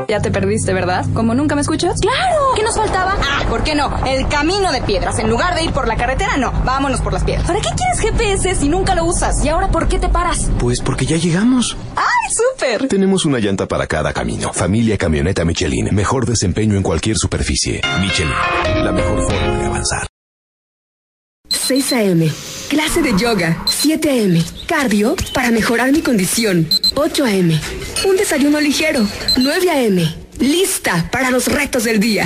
Ya 0.09 0.21
te 0.21 0.31
perdiste, 0.31 0.73
¿verdad? 0.73 1.05
¿Como 1.15 1.35
nunca 1.35 1.57
me 1.57 1.63
escuchas? 1.63 2.01
¡Claro! 2.01 2.53
¿Qué 2.55 2.63
nos 2.63 2.77
faltaba? 2.77 3.17
Ah, 3.21 3.45
¿por 3.49 3.65
qué 3.65 3.75
no? 3.75 3.91
El 4.07 4.29
camino 4.29 4.71
de 4.71 4.81
piedras. 4.83 5.19
En 5.19 5.29
lugar 5.29 5.57
de 5.57 5.65
ir 5.65 5.73
por 5.73 5.89
la 5.89 5.97
carretera, 5.97 6.37
no. 6.37 6.53
Vámonos 6.65 7.01
por 7.01 7.13
las 7.13 7.25
piedras. 7.25 7.47
¿Para 7.47 7.61
qué 7.61 7.71
quieres 7.77 7.99
GPS 8.01 8.55
si 8.55 8.69
nunca 8.69 8.95
lo 8.95 9.05
usas? 9.05 9.45
¿Y 9.45 9.49
ahora 9.49 9.69
por 9.69 9.89
qué 9.89 9.99
te 9.99 10.09
paras? 10.09 10.49
Pues 10.59 10.81
porque 10.81 11.07
ya 11.07 11.17
llegamos. 11.17 11.77
¡Ay, 11.97 12.33
súper! 12.33 12.87
Tenemos 12.87 13.25
una 13.25 13.41
llanta 13.41 13.67
para 13.67 13.89
cada 13.89 14.13
camino. 14.13 14.53
Familia 14.53 14.97
Camioneta 14.97 15.45
Michelin. 15.45 15.93
Mejor 15.93 16.25
desempeño 16.25 16.77
en 16.77 16.85
cualquier 16.85 17.17
superficie. 17.17 17.81
Michelin. 18.01 18.33
La 18.85 18.93
mejor 18.93 19.23
forma 19.23 19.59
de 19.59 19.67
avanzar. 19.67 20.07
6 21.49 21.93
a.m. 21.95 22.31
Clase 22.69 23.03
de 23.03 23.17
yoga. 23.19 23.57
7 23.67 24.09
a.m. 24.11 24.41
Cardio 24.69 25.17
para 25.35 25.51
mejorar 25.51 25.91
mi 25.91 26.01
condición. 26.01 26.69
8 26.95 27.25
a.m. 27.25 27.61
Un 28.07 28.17
desayuno 28.17 28.61
ligero. 28.61 29.05
9 29.37 29.69
a.m. 29.69 30.15
Lista 30.39 31.09
para 31.11 31.33
los 31.33 31.49
retos 31.49 31.83
del 31.83 31.99
día. 31.99 32.25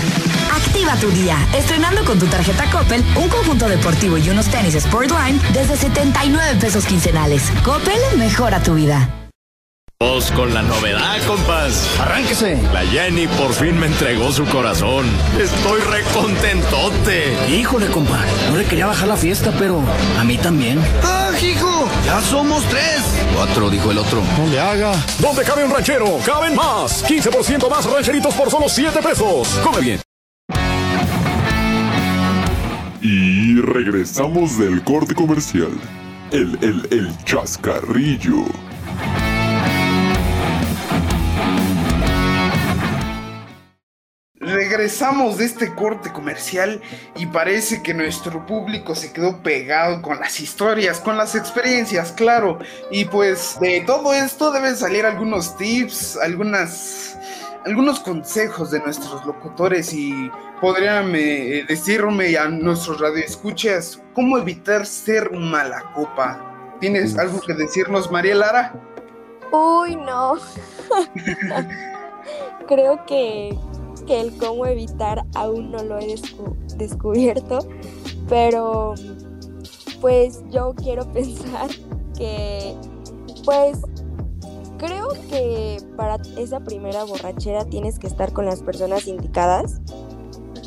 Activa 0.55 0.95
tu 0.97 1.09
día, 1.11 1.38
estrenando 1.57 2.05
con 2.05 2.19
tu 2.19 2.27
tarjeta 2.27 2.71
Coppel 2.71 3.03
un 3.16 3.29
conjunto 3.31 3.66
deportivo 3.66 4.19
y 4.19 4.29
unos 4.29 4.51
tenis 4.51 4.75
Sportline 4.75 5.40
desde 5.55 5.79
79 5.79 6.59
pesos 6.61 6.85
quincenales. 6.85 7.45
Coppel 7.64 7.99
mejora 8.19 8.62
tu 8.62 8.75
vida. 8.75 9.19
Con 10.35 10.53
la 10.53 10.63
novedad, 10.63 11.19
compas. 11.27 11.89
Arránquese. 11.99 12.61
La 12.73 12.81
Jenny 12.83 13.27
por 13.27 13.53
fin 13.53 13.79
me 13.79 13.87
entregó 13.87 14.33
su 14.33 14.45
corazón. 14.47 15.07
Estoy 15.39 15.81
recontentote. 15.81 17.37
Híjole, 17.51 17.87
compa. 17.87 18.19
No 18.51 18.57
le 18.57 18.65
quería 18.65 18.87
bajar 18.87 19.09
la 19.09 19.17
fiesta, 19.17 19.53
pero 19.59 19.83
a 20.19 20.25
mí 20.25 20.37
también. 20.37 20.79
¡Ah, 21.03 21.31
hijo! 21.43 21.89
¡Ya 22.05 22.21
somos 22.21 22.65
tres! 22.65 23.03
Cuatro, 23.35 23.71
dijo 23.71 23.91
el 23.91 23.99
otro. 23.99 24.23
No 24.39 24.47
le 24.47 24.61
haga. 24.61 24.93
¿Dónde 25.21 25.43
cabe 25.43 25.65
un 25.65 25.71
ranchero? 25.71 26.19
¡Caben 26.25 26.55
más! 26.55 27.05
15% 27.07 27.71
más 27.71 27.85
rancheritos 27.85 28.35
por 28.35 28.51
solo 28.51 28.69
7 28.69 29.01
pesos. 29.03 29.49
Come 29.63 29.81
bien. 29.81 30.01
Y 33.01 33.61
regresamos 33.61 34.59
del 34.59 34.83
corte 34.85 35.15
comercial. 35.15 35.73
El, 36.31 36.59
el, 36.63 36.89
el 36.91 37.25
chascarrillo. 37.25 38.45
Regresamos 44.70 45.38
de 45.38 45.46
este 45.46 45.74
corte 45.74 46.12
comercial 46.12 46.80
y 47.16 47.26
parece 47.26 47.83
que 47.83 47.92
nuestro 47.92 48.46
público 48.46 48.94
se 48.94 49.12
quedó 49.12 49.42
pegado 49.42 50.00
con 50.00 50.20
las 50.20 50.38
historias, 50.38 51.00
con 51.00 51.16
las 51.16 51.35
experiencias, 51.35 52.12
claro. 52.12 52.61
Y 52.88 53.06
pues 53.06 53.59
de 53.61 53.80
todo 53.80 54.12
esto 54.12 54.52
deben 54.52 54.76
salir 54.76 55.04
algunos 55.04 55.56
tips, 55.56 56.16
algunas, 56.18 57.18
algunos 57.66 57.98
consejos 57.98 58.70
de 58.70 58.78
nuestros 58.78 59.26
locutores 59.26 59.92
y 59.92 60.30
podrían 60.61 61.16
eh, 61.16 61.64
decirme 61.66 62.37
a 62.37 62.46
nuestros 62.46 63.00
radioescuchas 63.00 64.00
cómo 64.14 64.38
evitar 64.38 64.87
ser 64.87 65.33
mala 65.33 65.83
copa. 65.96 66.76
¿Tienes 66.78 67.18
algo 67.18 67.40
que 67.40 67.54
decirnos, 67.54 68.09
María 68.12 68.37
Lara? 68.37 68.72
Uy, 69.50 69.96
no. 69.96 70.38
Creo 72.68 73.04
que 73.04 73.50
que 74.11 74.20
el 74.20 74.37
cómo 74.38 74.66
evitar 74.66 75.25
aún 75.37 75.70
no 75.70 75.85
lo 75.85 76.01
he 76.01 76.16
descubierto, 76.77 77.61
pero 78.29 78.94
pues 80.01 80.42
yo 80.51 80.75
quiero 80.75 81.05
pensar 81.12 81.70
que 82.18 82.75
pues 83.44 83.79
creo 84.79 85.11
que 85.31 85.81
para 85.96 86.16
esa 86.37 86.59
primera 86.59 87.05
borrachera 87.05 87.64
tienes 87.66 88.01
que 88.01 88.09
estar 88.09 88.33
con 88.33 88.46
las 88.46 88.64
personas 88.64 89.07
indicadas 89.07 89.81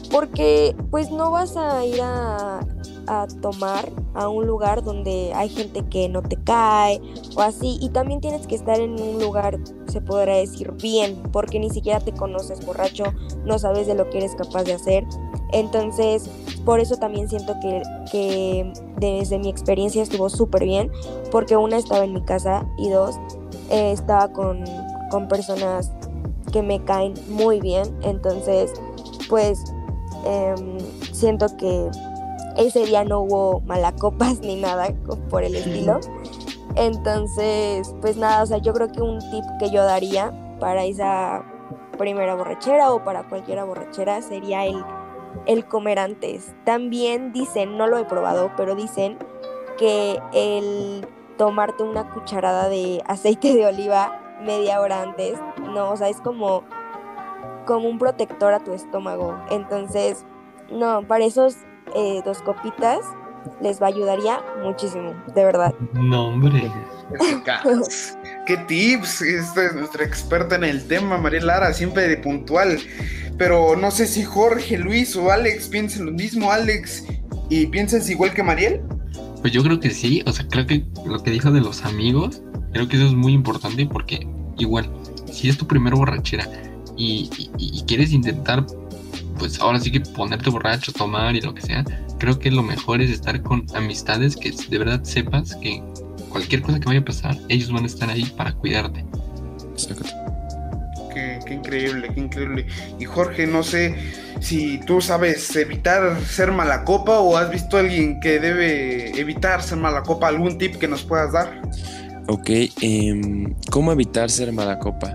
porque 0.10 0.73
pues 0.89 1.12
no 1.12 1.32
vas 1.32 1.58
a 1.58 1.86
ir 1.86 1.99
a, 2.01 2.62
a, 3.07 3.27
tomar 3.41 3.91
a 4.13 4.29
un 4.29 4.45
lugar 4.45 4.83
donde 4.83 5.31
hay 5.35 5.49
gente 5.49 5.83
que 5.85 6.09
no 6.09 6.21
te 6.21 6.37
cae 6.43 7.01
o 7.35 7.41
así. 7.41 7.77
Y 7.81 7.89
también 7.89 8.21
tienes 8.21 8.47
que 8.47 8.55
estar 8.55 8.79
en 8.79 8.99
un 8.99 9.19
lugar 9.19 9.59
se 9.87 10.01
podrá 10.01 10.35
decir 10.35 10.71
bien 10.73 11.21
porque 11.31 11.59
ni 11.59 11.69
siquiera 11.69 11.99
te 11.99 12.13
conoces 12.13 12.65
borracho 12.65 13.05
no 13.45 13.59
sabes 13.59 13.87
de 13.87 13.95
lo 13.95 14.09
que 14.09 14.19
eres 14.19 14.35
capaz 14.35 14.63
de 14.63 14.73
hacer. 14.73 15.05
Entonces 15.51 16.29
por 16.65 16.79
eso 16.79 16.97
también 16.97 17.29
siento 17.29 17.55
que, 17.61 17.81
que 18.11 18.73
desde 18.97 19.39
mi 19.39 19.49
experiencia 19.49 20.01
estuvo 20.01 20.29
súper 20.29 20.63
bien 20.63 20.91
porque 21.31 21.57
una 21.57 21.77
estaba 21.77 22.05
en 22.05 22.13
mi 22.13 22.21
casa 22.21 22.67
y 22.77 22.89
dos 22.89 23.17
eh, 23.69 23.91
estaba 23.91 24.31
con, 24.31 24.63
con 25.09 25.27
personas 25.27 25.91
que 26.51 26.61
me 26.61 26.83
caen 26.83 27.13
muy 27.29 27.59
bien. 27.59 27.83
Entonces 28.03 28.71
pues 29.29 29.63
Em, 30.25 30.77
siento 31.11 31.47
que 31.57 31.89
ese 32.57 32.85
día 32.85 33.03
no 33.03 33.21
hubo 33.21 33.61
malacopas 33.61 34.39
ni 34.39 34.55
nada 34.55 34.87
por 35.29 35.43
el 35.43 35.55
estilo. 35.55 35.99
Entonces, 36.75 37.93
pues 38.01 38.17
nada, 38.17 38.41
o 38.41 38.45
sea, 38.45 38.57
yo 38.57 38.73
creo 38.73 38.91
que 38.91 39.01
un 39.01 39.19
tip 39.19 39.43
que 39.59 39.69
yo 39.69 39.83
daría 39.83 40.31
para 40.59 40.83
esa 40.85 41.43
primera 41.97 42.35
borrachera 42.35 42.91
o 42.93 43.03
para 43.03 43.27
cualquier 43.29 43.63
borrachera 43.63 44.21
sería 44.21 44.65
el, 44.65 44.83
el 45.45 45.65
comer 45.67 45.99
antes. 45.99 46.55
También 46.63 47.31
dicen, 47.31 47.77
no 47.77 47.87
lo 47.87 47.97
he 47.97 48.05
probado, 48.05 48.51
pero 48.57 48.73
dicen 48.75 49.17
que 49.77 50.19
el 50.33 51.07
tomarte 51.37 51.83
una 51.83 52.11
cucharada 52.11 52.69
de 52.69 53.03
aceite 53.05 53.53
de 53.53 53.65
oliva 53.67 54.19
media 54.41 54.81
hora 54.81 55.01
antes, 55.01 55.39
no, 55.61 55.91
o 55.91 55.97
sea, 55.97 56.09
es 56.09 56.19
como 56.21 56.63
como 57.65 57.87
un 57.87 57.97
protector 57.97 58.53
a 58.53 58.59
tu 58.59 58.73
estómago. 58.73 59.37
Entonces, 59.49 60.25
no, 60.69 61.07
para 61.07 61.25
esos 61.25 61.57
eh, 61.95 62.21
dos 62.25 62.41
copitas 62.41 62.99
les 63.62 63.82
va 63.82 63.88
a 63.88 63.89
ayudaría 63.89 64.41
muchísimo, 64.63 65.13
de 65.36 65.43
verdad. 65.43 65.73
No, 65.93 66.29
hombre. 66.29 66.71
¿Qué 68.45 68.58
tips? 68.58 69.21
Esta 69.21 69.65
es 69.65 69.75
nuestra 69.75 70.06
experta 70.06 70.56
en 70.56 70.63
el 70.63 70.88
tema, 70.88 71.17
María 71.17 71.41
Lara, 71.41 71.73
siempre 71.73 72.08
de 72.08 72.17
puntual. 72.17 72.79
Pero 73.38 73.75
no 73.75 73.91
sé 73.91 74.06
si 74.06 74.23
Jorge, 74.23 74.77
Luis 74.77 75.15
o 75.15 75.32
Alex 75.32 75.67
piensen 75.67 76.06
lo 76.06 76.12
mismo, 76.12 76.51
Alex, 76.51 77.06
y 77.49 77.67
piensas 77.67 78.10
igual 78.10 78.34
que 78.34 78.43
Mariel. 78.43 78.82
Pues 79.41 79.51
yo 79.51 79.63
creo 79.63 79.79
que 79.79 79.89
sí, 79.89 80.23
o 80.25 80.32
sea, 80.32 80.47
creo 80.47 80.65
que 80.65 80.86
lo 81.06 81.21
que 81.21 81.32
dijo 81.32 81.51
de 81.51 81.60
los 81.60 81.84
amigos, 81.84 82.41
creo 82.71 82.88
que 82.88 82.95
eso 82.95 83.08
es 83.08 83.13
muy 83.13 83.34
importante 83.34 83.86
porque 83.86 84.25
igual, 84.58 84.89
si 85.32 85.49
es 85.49 85.58
tu 85.58 85.67
primera 85.67 85.95
borrachera 85.95 86.47
y, 86.95 87.29
quieres 87.88 88.12
intentar, 88.12 88.65
pues 89.38 89.60
ahora 89.60 89.80
sí 89.80 89.91
que 89.91 90.00
ponerte 90.02 90.50
borracho, 90.50 90.91
tomar 90.91 91.36
y 91.36 91.41
lo 91.41 91.54
que 91.54 91.62
sea, 91.62 91.84
creo 92.19 92.38
que 92.39 92.52
lo 92.52 92.63
mejor 92.63 93.02
es 93.02 93.10
estar 93.10 93.41
con 93.41 93.65
amistades 93.76 94.36
que 94.36 94.52
de 94.69 94.78
verdad 94.78 95.04
sepas 95.04 95.56
que 95.56 95.82
cualquier 96.30 96.62
cosa 96.62 96.80
que 96.80 96.86
vaya 96.86 97.00
a 97.00 97.06
pasar, 97.06 97.38
ellos 97.50 97.72
van 97.72 97.84
a 97.84 97.88
estar 97.88 98.10
ahí 98.10 98.26
para 98.38 98.54
cuidarte. 98.54 99.06
Qué, 101.13 101.39
qué, 101.46 101.54
increíble, 101.54 102.10
qué 102.13 102.19
increíble. 102.19 102.67
Y 103.00 103.06
Jorge, 103.06 103.46
no 103.46 103.62
sé 103.62 103.96
si 104.39 104.80
tú 104.80 105.00
sabes 105.00 105.56
evitar 105.56 106.19
ser 106.22 106.52
mala 106.52 106.84
copa 106.84 107.19
o 107.19 107.38
has 107.38 107.52
visto 107.52 107.78
a 107.78 107.82
alguien 107.82 108.19
que 108.19 108.39
debe 108.39 109.19
evitar 109.19 109.62
ser 109.62 109.78
mala 109.78 110.02
copa, 110.04 110.28
algún 110.28 110.58
tip 110.58 110.76
que 110.78 110.88
nos 110.88 111.04
puedas 111.04 111.32
dar. 111.32 111.62
Ok, 112.28 112.50
em, 112.82 113.54
¿cómo 113.69 113.91
evitar 113.91 114.30
ser 114.30 114.52
mala 114.54 114.80
copa? 114.80 115.13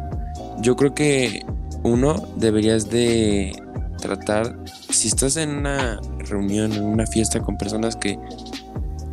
Yo 0.61 0.77
creo 0.77 0.95
que 0.95 1.43
uno, 1.83 2.29
deberías 2.37 2.91
de 2.91 3.53
tratar, 3.99 4.59
si 4.91 5.09
estás 5.09 5.37
en 5.37 5.51
una 5.51 6.01
reunión, 6.19 6.73
en 6.73 6.85
una 6.85 7.07
fiesta 7.07 7.41
con 7.41 7.59
personas 7.59 7.97
que, 7.97 8.19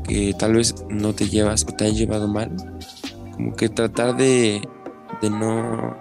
que 0.03 0.33
tal 0.37 0.53
vez 0.53 0.75
no 0.89 1.13
te 1.13 1.27
llevas 1.27 1.65
o 1.67 1.73
te 1.73 1.87
has 1.87 1.97
llevado 1.97 2.27
mal, 2.27 2.55
como 3.33 3.55
que 3.55 3.69
tratar 3.69 4.15
de, 4.15 4.61
de 5.21 5.29
no, 5.29 5.95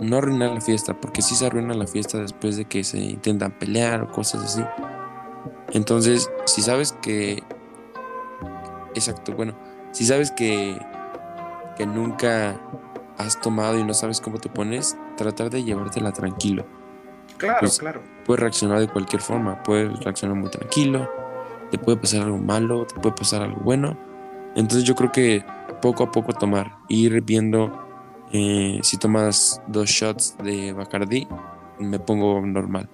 no 0.00 0.16
arruinar 0.16 0.52
la 0.52 0.60
fiesta, 0.60 0.98
porque 1.00 1.22
si 1.22 1.34
se 1.34 1.46
arruina 1.46 1.74
la 1.74 1.86
fiesta 1.86 2.18
después 2.18 2.56
de 2.56 2.64
que 2.64 2.84
se 2.84 2.98
intentan 2.98 3.56
pelear 3.58 4.02
o 4.02 4.10
cosas 4.10 4.42
así. 4.44 4.64
Entonces, 5.72 6.28
si 6.46 6.62
sabes 6.62 6.92
que... 7.00 7.42
Exacto, 8.94 9.34
bueno, 9.34 9.54
si 9.92 10.04
sabes 10.04 10.32
que, 10.32 10.76
que 11.76 11.86
nunca 11.86 12.60
has 13.18 13.40
tomado 13.40 13.78
y 13.78 13.84
no 13.84 13.94
sabes 13.94 14.20
cómo 14.20 14.38
te 14.38 14.48
pones, 14.48 14.96
tratar 15.16 15.50
de 15.50 15.62
llevártela 15.62 16.12
tranquilo. 16.12 16.64
Claro, 17.40 17.60
pues, 17.60 17.78
claro. 17.78 18.02
Puedes 18.24 18.40
reaccionar 18.40 18.80
de 18.80 18.88
cualquier 18.88 19.22
forma, 19.22 19.62
puedes 19.62 19.98
reaccionar 20.00 20.36
muy 20.36 20.50
tranquilo, 20.50 21.10
te 21.70 21.78
puede 21.78 21.98
pasar 21.98 22.22
algo 22.22 22.38
malo, 22.38 22.86
te 22.86 22.94
puede 23.00 23.14
pasar 23.14 23.42
algo 23.42 23.60
bueno. 23.62 23.96
Entonces 24.54 24.84
yo 24.84 24.94
creo 24.94 25.10
que 25.10 25.44
poco 25.80 26.04
a 26.04 26.10
poco 26.10 26.32
tomar, 26.32 26.76
ir 26.88 27.22
viendo 27.22 27.88
eh, 28.32 28.78
si 28.82 28.96
tomas 28.98 29.62
dos 29.66 29.88
shots 29.88 30.36
de 30.42 30.72
Bacardi, 30.72 31.26
me 31.78 31.98
pongo 31.98 32.40
normal. 32.44 32.88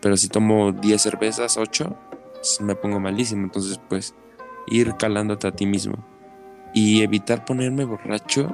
Pero 0.00 0.16
si 0.16 0.28
tomo 0.28 0.72
10 0.72 1.00
cervezas, 1.00 1.56
8, 1.56 1.96
pues, 2.34 2.60
me 2.60 2.74
pongo 2.74 3.00
malísimo. 3.00 3.44
Entonces 3.44 3.80
pues 3.88 4.14
ir 4.66 4.94
calándote 4.98 5.46
a 5.46 5.52
ti 5.52 5.66
mismo. 5.66 5.96
Y 6.74 7.00
evitar 7.02 7.46
ponerme 7.46 7.84
borracho 7.84 8.50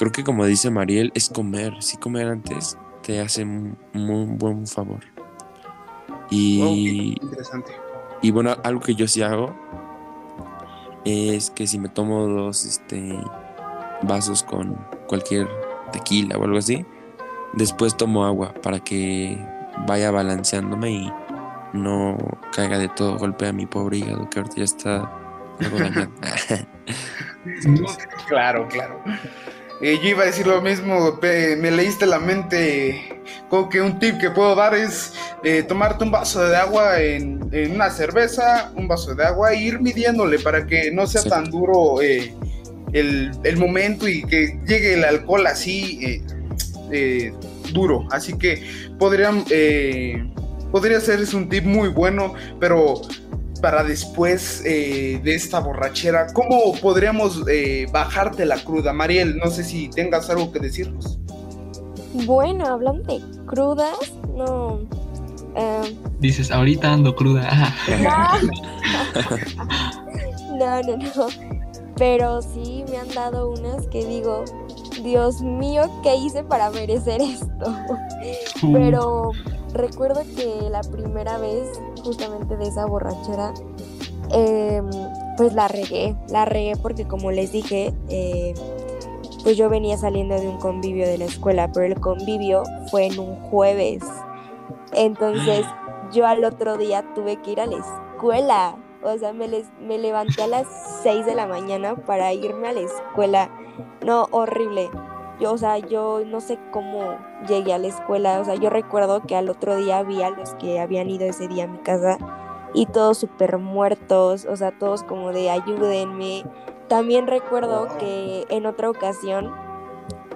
Creo 0.00 0.12
que 0.12 0.24
como 0.24 0.46
dice 0.46 0.70
Mariel, 0.70 1.12
es 1.14 1.28
comer. 1.28 1.82
Si 1.82 1.98
comer 1.98 2.28
antes 2.28 2.78
te 3.10 3.20
hace 3.20 3.42
un 3.42 3.76
muy 3.92 4.24
buen 4.36 4.68
favor. 4.68 5.00
Y, 6.30 7.16
interesante. 7.20 7.72
y 8.22 8.30
bueno, 8.30 8.56
algo 8.62 8.80
que 8.80 8.94
yo 8.94 9.08
sí 9.08 9.20
hago 9.20 9.52
es 11.04 11.50
que 11.50 11.66
si 11.66 11.80
me 11.80 11.88
tomo 11.88 12.28
dos 12.28 12.64
este, 12.64 13.18
vasos 14.02 14.44
con 14.44 14.76
cualquier 15.08 15.48
tequila 15.90 16.38
o 16.38 16.44
algo 16.44 16.58
así, 16.58 16.86
después 17.54 17.96
tomo 17.96 18.24
agua 18.24 18.54
para 18.62 18.78
que 18.78 19.36
vaya 19.88 20.12
balanceándome 20.12 20.92
y 20.92 21.12
no 21.72 22.16
caiga 22.54 22.78
de 22.78 22.90
todo 22.90 23.18
golpe 23.18 23.48
a 23.48 23.52
mi 23.52 23.66
pobre 23.66 23.98
hígado 23.98 24.30
que 24.30 24.38
ahorita 24.38 24.54
ya 24.54 24.64
está 24.64 25.10
algo 25.58 25.78
dañado. 25.80 26.12
claro, 28.28 28.68
claro. 28.68 29.02
Eh, 29.82 29.98
yo 30.02 30.10
iba 30.10 30.24
a 30.24 30.26
decir 30.26 30.46
lo 30.46 30.60
mismo, 30.60 31.18
me 31.22 31.70
leíste 31.70 32.04
la 32.04 32.18
mente. 32.18 33.22
Como 33.48 33.68
que 33.70 33.80
un 33.80 33.98
tip 33.98 34.18
que 34.18 34.30
puedo 34.30 34.54
dar 34.54 34.74
es 34.74 35.14
eh, 35.42 35.62
tomarte 35.62 36.04
un 36.04 36.10
vaso 36.10 36.46
de 36.46 36.56
agua 36.56 37.00
en, 37.00 37.50
una 37.72 37.88
cerveza, 37.90 38.72
un 38.76 38.86
vaso 38.86 39.14
de 39.14 39.24
agua 39.24 39.52
e 39.52 39.62
ir 39.62 39.80
midiéndole 39.80 40.38
para 40.38 40.66
que 40.66 40.90
no 40.92 41.06
sea 41.06 41.22
tan 41.22 41.50
duro 41.50 42.02
eh, 42.02 42.34
el, 42.92 43.30
el 43.42 43.56
momento 43.56 44.06
y 44.06 44.22
que 44.22 44.60
llegue 44.66 44.94
el 44.94 45.04
alcohol 45.04 45.46
así 45.46 46.22
eh, 46.92 47.32
duro. 47.72 48.06
Así 48.10 48.36
que 48.36 48.62
podrían, 48.98 49.44
podría 50.70 51.00
ser 51.00 51.20
es 51.20 51.32
un 51.32 51.48
tip 51.48 51.64
muy 51.64 51.88
bueno, 51.88 52.34
pero 52.60 53.00
para 53.60 53.82
después 53.84 54.62
eh, 54.64 55.20
de 55.22 55.34
esta 55.34 55.60
borrachera, 55.60 56.28
¿cómo 56.32 56.72
podríamos 56.80 57.42
eh, 57.48 57.86
bajarte 57.92 58.44
la 58.46 58.56
cruda? 58.62 58.92
Mariel, 58.92 59.36
no 59.38 59.50
sé 59.50 59.64
si 59.64 59.88
tengas 59.90 60.30
algo 60.30 60.50
que 60.52 60.60
decirnos. 60.60 61.18
Bueno, 62.26 62.66
hablando 62.66 63.14
de 63.14 63.20
crudas, 63.46 64.12
no. 64.34 64.80
eh, 65.56 65.96
Dices, 66.18 66.50
ahorita 66.50 66.92
ando 66.92 67.14
cruda. 67.14 67.74
no, 70.58 70.82
no, 70.82 70.96
no. 70.96 71.26
Pero 71.96 72.40
sí 72.40 72.84
me 72.90 72.96
han 72.96 73.08
dado 73.14 73.50
unas 73.50 73.86
que 73.88 74.04
digo, 74.04 74.44
Dios 75.02 75.42
mío, 75.42 75.82
¿qué 76.02 76.16
hice 76.16 76.42
para 76.42 76.70
merecer 76.70 77.20
esto? 77.20 77.76
Pero 78.72 79.32
recuerdo 79.72 80.22
que 80.36 80.68
la 80.70 80.82
primera 80.82 81.38
vez, 81.38 81.80
justamente 82.02 82.56
de 82.56 82.64
esa 82.64 82.86
borrachera, 82.86 83.54
em, 84.30 84.88
pues 85.36 85.52
la 85.54 85.68
regué. 85.68 86.16
La 86.28 86.44
regué 86.44 86.76
porque, 86.76 87.06
como 87.06 87.30
les 87.30 87.52
dije, 87.52 87.92
eh, 88.08 88.54
pues 89.42 89.56
yo 89.56 89.68
venía 89.68 89.96
saliendo 89.96 90.38
de 90.38 90.48
un 90.48 90.58
convivio 90.58 91.06
de 91.06 91.18
la 91.18 91.24
escuela, 91.24 91.70
pero 91.72 91.86
el 91.86 92.00
convivio 92.00 92.62
fue 92.90 93.06
en 93.06 93.18
un 93.18 93.36
jueves. 93.36 94.02
Entonces, 94.92 95.64
yo 96.12 96.26
al 96.26 96.44
otro 96.44 96.76
día 96.76 97.04
tuve 97.14 97.36
que 97.40 97.52
ir 97.52 97.60
a 97.60 97.66
la 97.66 97.76
escuela. 97.78 98.76
O 99.02 99.16
sea, 99.16 99.32
me, 99.32 99.48
les, 99.48 99.66
me 99.80 99.98
levanté 99.98 100.42
a 100.42 100.46
las 100.46 100.66
6 101.02 101.24
de 101.24 101.34
la 101.34 101.46
mañana 101.46 101.96
para 101.96 102.32
irme 102.34 102.68
a 102.68 102.72
la 102.72 102.80
escuela. 102.80 103.50
No, 104.04 104.28
horrible. 104.30 104.90
Yo, 105.40 105.52
o 105.52 105.58
sea, 105.58 105.78
yo 105.78 106.20
no 106.26 106.40
sé 106.40 106.58
cómo 106.70 107.16
llegué 107.48 107.72
a 107.72 107.78
la 107.78 107.88
escuela. 107.88 108.40
O 108.40 108.44
sea, 108.44 108.54
yo 108.54 108.70
recuerdo 108.70 109.22
que 109.22 109.36
al 109.36 109.48
otro 109.48 109.76
día 109.76 110.02
vi 110.02 110.22
a 110.22 110.30
los 110.30 110.54
que 110.54 110.80
habían 110.80 111.08
ido 111.08 111.26
ese 111.26 111.48
día 111.48 111.64
a 111.64 111.66
mi 111.66 111.78
casa 111.78 112.18
y 112.74 112.86
todos 112.86 113.18
súper 113.18 113.58
muertos. 113.58 114.46
O 114.46 114.56
sea, 114.56 114.76
todos 114.78 115.02
como 115.02 115.32
de 115.32 115.50
ayúdenme. 115.50 116.44
También 116.88 117.26
recuerdo 117.26 117.88
que 117.98 118.46
en 118.50 118.66
otra 118.66 118.90
ocasión, 118.90 119.50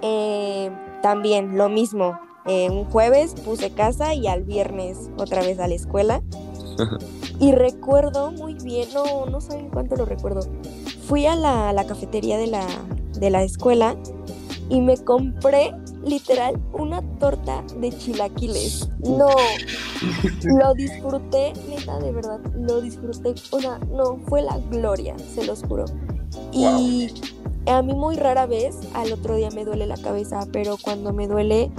eh, 0.01 0.71
también 1.01 1.57
lo 1.57 1.69
mismo. 1.69 2.19
Eh, 2.47 2.69
un 2.69 2.85
jueves 2.85 3.33
puse 3.33 3.71
casa 3.71 4.13
y 4.13 4.27
al 4.27 4.43
viernes 4.43 5.09
otra 5.17 5.41
vez 5.41 5.59
a 5.59 5.67
la 5.67 5.75
escuela. 5.75 6.21
Y 7.37 7.51
recuerdo 7.51 8.31
muy 8.31 8.53
bien, 8.53 8.87
no, 8.93 9.25
no 9.25 9.41
saben 9.41 9.69
cuánto 9.69 9.97
lo 9.97 10.05
recuerdo. 10.05 10.39
Fui 11.05 11.25
a 11.25 11.35
la, 11.35 11.73
la 11.73 11.85
cafetería 11.85 12.37
de 12.37 12.47
la, 12.47 12.65
de 13.19 13.29
la 13.29 13.43
escuela 13.43 13.97
y 14.69 14.81
me 14.81 14.97
compré 14.97 15.73
literal 16.03 16.59
una 16.73 17.01
torta 17.19 17.63
de 17.79 17.91
chilaquiles. 17.91 18.89
No, 18.99 19.29
lo 20.43 20.73
disfruté, 20.73 21.53
neta, 21.69 21.99
de 21.99 22.11
verdad, 22.11 22.39
lo 22.55 22.81
disfruté. 22.81 23.35
O 23.51 23.59
sea, 23.59 23.79
no, 23.91 24.17
fue 24.27 24.41
la 24.41 24.57
gloria, 24.71 25.15
se 25.33 25.45
los 25.45 25.63
juro. 25.63 25.85
Y 26.51 27.09
a 27.67 27.81
mí 27.81 27.93
muy 27.93 28.15
rara 28.15 28.45
vez 28.45 28.77
al 28.93 29.11
otro 29.11 29.35
día 29.35 29.49
me 29.51 29.65
duele 29.65 29.85
la 29.85 29.97
cabeza, 29.97 30.47
pero 30.51 30.77
cuando 30.81 31.13
me 31.13 31.27
duele, 31.27 31.71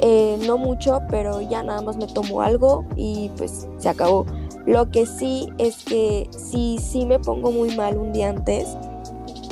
eh, 0.00 0.38
no 0.46 0.58
mucho, 0.58 1.00
pero 1.10 1.40
ya 1.40 1.62
nada 1.62 1.82
más 1.82 1.96
me 1.96 2.06
tomo 2.06 2.40
algo 2.40 2.84
y 2.96 3.30
pues 3.36 3.66
se 3.78 3.88
acabó. 3.88 4.26
Lo 4.66 4.90
que 4.90 5.06
sí 5.06 5.48
es 5.58 5.82
que 5.84 6.28
si 6.30 6.78
sí 6.78 7.06
me 7.06 7.18
pongo 7.18 7.50
muy 7.50 7.74
mal 7.74 7.96
un 7.96 8.12
día 8.12 8.28
antes, 8.28 8.76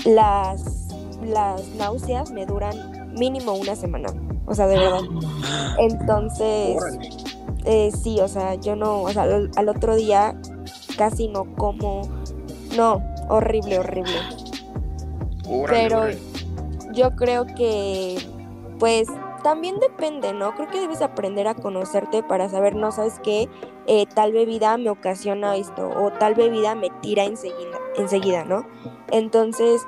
las, 0.05 0.86
las 1.25 1.67
náuseas 1.77 2.31
me 2.31 2.47
duran 2.47 3.15
mínimo 3.15 3.53
una 3.55 3.77
semana. 3.77 4.09
O 4.47 4.55
sea, 4.55 4.67
de 4.67 4.79
verdad. 4.79 5.01
Entonces, 5.79 6.83
eh, 7.65 7.91
sí, 7.93 8.21
o 8.21 8.29
sea, 8.29 8.55
yo 8.55 8.77
no, 8.77 9.03
o 9.03 9.11
sea, 9.11 9.23
al, 9.23 9.51
al 9.57 9.69
otro 9.69 9.97
día 9.97 10.37
casi 10.97 11.29
no 11.29 11.45
como. 11.57 12.03
No, 12.77 13.03
horrible, 13.29 13.79
horrible. 13.79 14.19
Pero 15.69 16.03
yo 16.93 17.15
creo 17.15 17.47
que, 17.47 18.17
pues, 18.79 19.09
también 19.43 19.79
depende, 19.79 20.33
¿no? 20.33 20.55
Creo 20.55 20.69
que 20.69 20.81
debes 20.81 21.03
aprender 21.03 21.47
a 21.47 21.55
conocerte 21.55 22.23
para 22.23 22.49
saber, 22.49 22.75
no 22.75 22.91
sabes 22.91 23.21
qué, 23.23 23.49
eh, 23.87 24.07
tal 24.13 24.33
bebida 24.33 24.77
me 24.77 24.91
ocasiona 24.91 25.55
esto 25.57 25.89
o 25.89 26.11
tal 26.11 26.35
bebida 26.35 26.75
me 26.75 26.91
tira 27.01 27.25
enseguida, 27.25 27.79
enseguida, 27.97 28.45
¿no? 28.45 28.67
Entonces, 29.13 29.87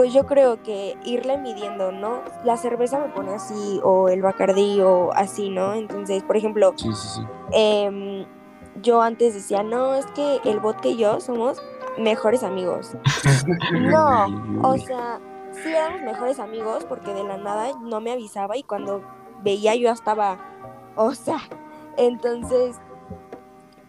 pues 0.00 0.14
yo 0.14 0.24
creo 0.24 0.62
que 0.62 0.96
irle 1.04 1.36
midiendo, 1.36 1.92
¿no? 1.92 2.22
La 2.42 2.56
cerveza 2.56 2.98
me 2.98 3.12
pone 3.12 3.34
así 3.34 3.82
o 3.84 4.08
el 4.08 4.22
bacardí 4.22 4.80
o 4.80 5.12
así, 5.12 5.50
¿no? 5.50 5.74
Entonces, 5.74 6.22
por 6.22 6.38
ejemplo, 6.38 6.72
Sí, 6.74 6.88
sí, 6.94 7.08
sí. 7.16 7.22
em, 7.52 8.24
yo 8.80 9.02
antes 9.02 9.34
decía, 9.34 9.62
no, 9.62 9.94
es 9.94 10.06
que 10.06 10.40
el 10.46 10.58
vodka 10.58 10.88
y 10.88 10.96
yo 10.96 11.20
somos 11.20 11.60
mejores 11.98 12.42
amigos. 12.44 12.92
No, 13.74 14.24
o 14.62 14.78
sea, 14.78 15.20
sí 15.52 15.68
éramos 15.68 16.00
mejores 16.00 16.38
amigos 16.38 16.86
porque 16.88 17.12
de 17.12 17.22
la 17.22 17.36
nada 17.36 17.68
no 17.82 18.00
me 18.00 18.12
avisaba 18.12 18.56
y 18.56 18.62
cuando 18.62 19.02
veía 19.42 19.74
yo 19.74 19.90
estaba, 19.90 20.38
o 20.96 21.12
sea, 21.12 21.42
entonces, 21.98 22.76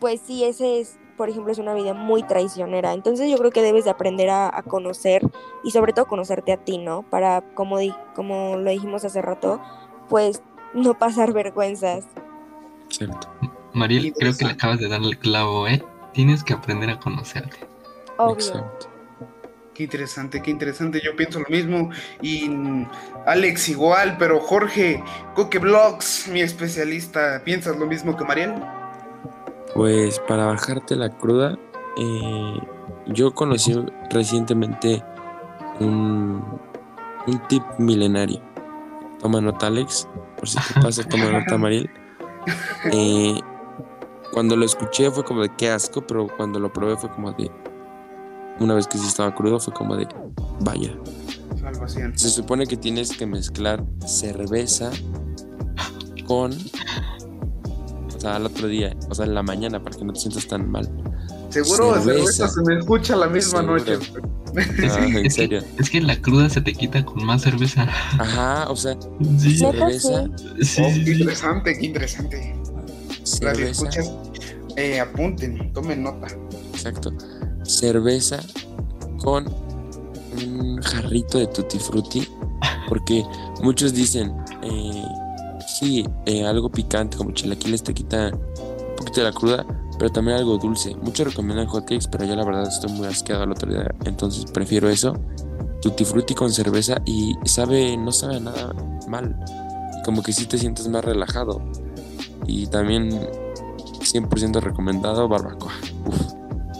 pues 0.02 0.19
sí, 0.19 0.43
ese 0.43 0.82
es, 0.82 1.00
por 1.17 1.30
ejemplo, 1.30 1.52
es 1.52 1.60
una 1.60 1.74
vida 1.74 1.93
muy 1.93 2.24
traicionera. 2.24 2.93
Entonces 2.93 3.30
yo 3.30 3.38
creo 3.38 3.52
que 3.52 3.62
debes 3.62 3.86
de 3.86 3.91
aprender 3.91 4.30
a, 4.30 4.50
a 4.56 4.63
conocer 4.63 5.21
y 5.63 5.71
sobre 5.71 5.93
todo 5.93 6.06
conocerte 6.06 6.52
a 6.54 6.58
ti, 6.58 6.78
¿no? 6.78 7.04
Para, 7.04 7.41
como, 7.54 7.78
di- 7.80 7.95
como 8.15 8.58
lo 8.58 8.69
dijimos 8.71 9.06
hace 9.06 9.21
rato, 9.21 9.62
pues 10.10 10.41
no 10.74 10.93
pasar 11.00 11.34
vergüenzas. 11.34 12.06
Cierto. 12.89 13.28
Mariel, 13.74 14.13
creo 14.17 14.36
que 14.36 14.45
le 14.45 14.52
acabas 14.52 14.80
de 14.80 14.89
dar 14.89 15.02
el 15.02 15.17
clavo, 15.17 15.67
¿eh? 15.67 15.82
Tienes 16.13 16.43
que 16.43 16.54
aprender 16.54 16.89
a 16.89 17.00
conocerte. 17.00 17.58
Obvio. 18.17 18.69
Qué 19.74 19.84
interesante, 19.84 20.41
qué 20.41 20.52
interesante. 20.52 21.02
Yo 21.02 21.15
pienso 21.15 21.39
lo 21.39 21.47
mismo. 21.47 21.89
Y 22.21 22.52
Alex 23.26 23.69
igual, 23.69 24.17
pero 24.19 24.41
Jorge, 24.41 25.02
Coque 25.34 25.60
Blogs, 25.60 26.28
mi 26.28 26.41
especialista, 26.41 27.41
¿piensas 27.45 27.78
lo 27.78 27.86
mismo 27.86 28.17
que 28.17 28.26
Mariel? 28.26 28.54
Pues 29.74 30.20
para 30.28 30.46
bajarte 30.48 30.96
la 30.96 31.10
cruda, 31.10 31.58
eh, 31.98 32.60
yo 33.08 33.34
conocí 33.34 33.74
recientemente 34.10 35.04
un, 35.80 36.44
un 37.28 37.48
tip 37.48 37.64
milenario. 37.78 38.42
Toma 39.20 39.40
nota, 39.40 39.68
Alex, 39.68 40.08
por 40.38 40.48
si 40.48 40.58
te 40.58 40.80
pasa, 40.82 41.04
toma 41.04 41.32
nota, 41.32 41.58
Mariel. 41.58 41.90
Eh, 42.92 43.40
cuando 44.32 44.56
lo 44.56 44.66
escuché 44.66 45.12
fue 45.12 45.24
como 45.24 45.42
de 45.42 45.50
qué 45.56 45.70
asco, 45.70 46.02
pero 46.06 46.28
cuando 46.28 46.60
lo 46.60 46.72
probé 46.72 46.98
fue 46.98 47.10
como 47.12 47.32
de. 47.34 47.52
Una 48.60 48.74
vez 48.76 48.88
que 48.88 48.98
sí 48.98 49.08
estaba 49.08 49.34
crudo, 49.34 49.60
fue 49.60 49.74
como 49.74 49.96
de 49.96 50.08
vaya. 50.62 50.96
Salvación. 51.60 52.18
Se 52.18 52.30
supone 52.30 52.66
que 52.66 52.78
tienes 52.78 53.16
que 53.16 53.26
mezclar 53.26 53.84
cerveza 54.06 54.92
con. 56.26 56.52
O 58.22 58.24
sea, 58.24 58.36
al 58.36 58.46
otro 58.46 58.68
día, 58.68 58.96
o 59.10 59.16
sea, 59.16 59.26
en 59.26 59.34
la 59.34 59.42
mañana, 59.42 59.84
para 59.84 59.98
que 59.98 60.06
no 60.06 60.14
te 60.14 60.20
sientas 60.20 60.46
tan 60.48 60.70
mal. 60.70 60.88
Seguro 61.50 62.00
Cerveza. 62.04 62.48
se 62.48 62.62
me 62.62 62.78
escucha 62.78 63.16
la 63.16 63.26
misma 63.28 63.62
Seguro. 63.62 63.78
noche. 63.80 63.98
Ah, 64.54 65.06
en 65.08 65.26
es, 65.26 65.34
serio. 65.36 65.62
Que, 65.78 65.82
es 65.82 65.90
que 65.90 66.02
la 66.02 66.22
cruda 66.22 66.48
se 66.50 66.60
te 66.62 66.74
quita 66.74 67.04
con 67.04 67.24
más 67.26 67.42
cerveza. 67.42 67.84
Ajá, 68.20 68.70
o 68.70 68.76
sea, 68.76 68.96
Sí. 69.40 69.58
cerveza, 69.58 70.26
Sí, 70.62 70.82
Oh, 70.84 70.90
sí, 70.92 71.00
qué 71.04 71.06
sí. 71.06 71.12
interesante, 71.22 71.80
qué 71.80 71.86
interesante. 71.88 72.56
Cerveza, 73.24 73.72
escuchas, 73.72 74.12
eh, 74.76 75.00
apunten, 75.00 75.72
tomen 75.74 76.04
nota. 76.04 76.28
exacto. 76.74 77.12
Cerveza 77.64 78.40
con 79.24 79.46
un 80.46 80.80
jarrito 80.84 81.40
de 81.40 81.48
tutti 81.48 81.80
frutti, 81.80 82.28
porque 82.88 83.24
muchos 83.64 83.94
dicen, 83.94 84.34
eh, 84.64 85.01
sí, 85.82 86.06
eh, 86.26 86.46
algo 86.46 86.70
picante 86.72 87.17
como 87.17 87.32
chilaquiles 87.32 87.84
te 87.84 87.94
quita 87.94 88.30
un 88.32 88.96
poquito 88.96 89.22
de 89.22 89.24
la 89.28 89.34
cruda, 89.34 89.65
pero 89.98 90.12
también 90.12 90.38
algo 90.38 90.58
dulce. 90.58 90.96
Muchos 91.02 91.28
recomiendan 91.28 91.67
hotcakes, 91.67 92.08
pero 92.10 92.24
yo 92.26 92.36
la 92.36 92.46
verdad 92.46 92.67
estoy 92.67 92.91
muy 92.94 93.08
asqueado 93.08 93.44
al 93.44 93.52
otro 93.52 93.72
día, 93.72 93.89
entonces 94.06 94.50
prefiero 94.52 94.88
eso. 94.89 95.13
Tutti 95.82 96.06
frutti 96.06 96.36
con 96.36 96.52
cerveza 96.52 97.02
y 97.06 97.34
sabe, 97.46 97.98
no 97.98 98.12
sabe 98.12 98.39
nada 98.39 98.72
mal. 99.08 99.36
Como 100.06 100.22
que 100.22 100.32
sí 100.32 100.46
te 100.46 100.60
sientes 100.60 100.88
más 100.88 101.04
relajado. 101.04 101.60
Y 102.46 102.67
también 102.67 103.10
100% 104.00 104.62
recomendado 104.62 105.28
barbacoa. 105.28 105.74
Uf, 106.06 106.32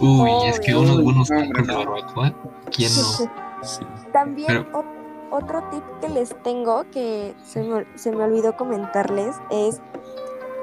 Uy, 0.02 0.30
es 0.48 0.60
que 0.60 0.76
unos 0.76 1.02
buenos 1.02 1.30
no, 1.32 1.38
tacos 1.40 1.68
de 1.68 1.74
barbacoa, 1.76 2.36
¿quién 2.72 2.92
no? 2.96 3.02
sí. 3.64 3.84
También 4.14 4.48
Pero- 4.48 5.01
otro 5.32 5.64
tip 5.72 5.84
que 6.02 6.10
les 6.10 6.36
tengo 6.44 6.84
que 6.92 7.34
se 7.44 7.64
me, 7.64 7.86
se 7.96 8.12
me 8.12 8.24
olvidó 8.24 8.56
comentarles 8.56 9.36
es, 9.50 9.82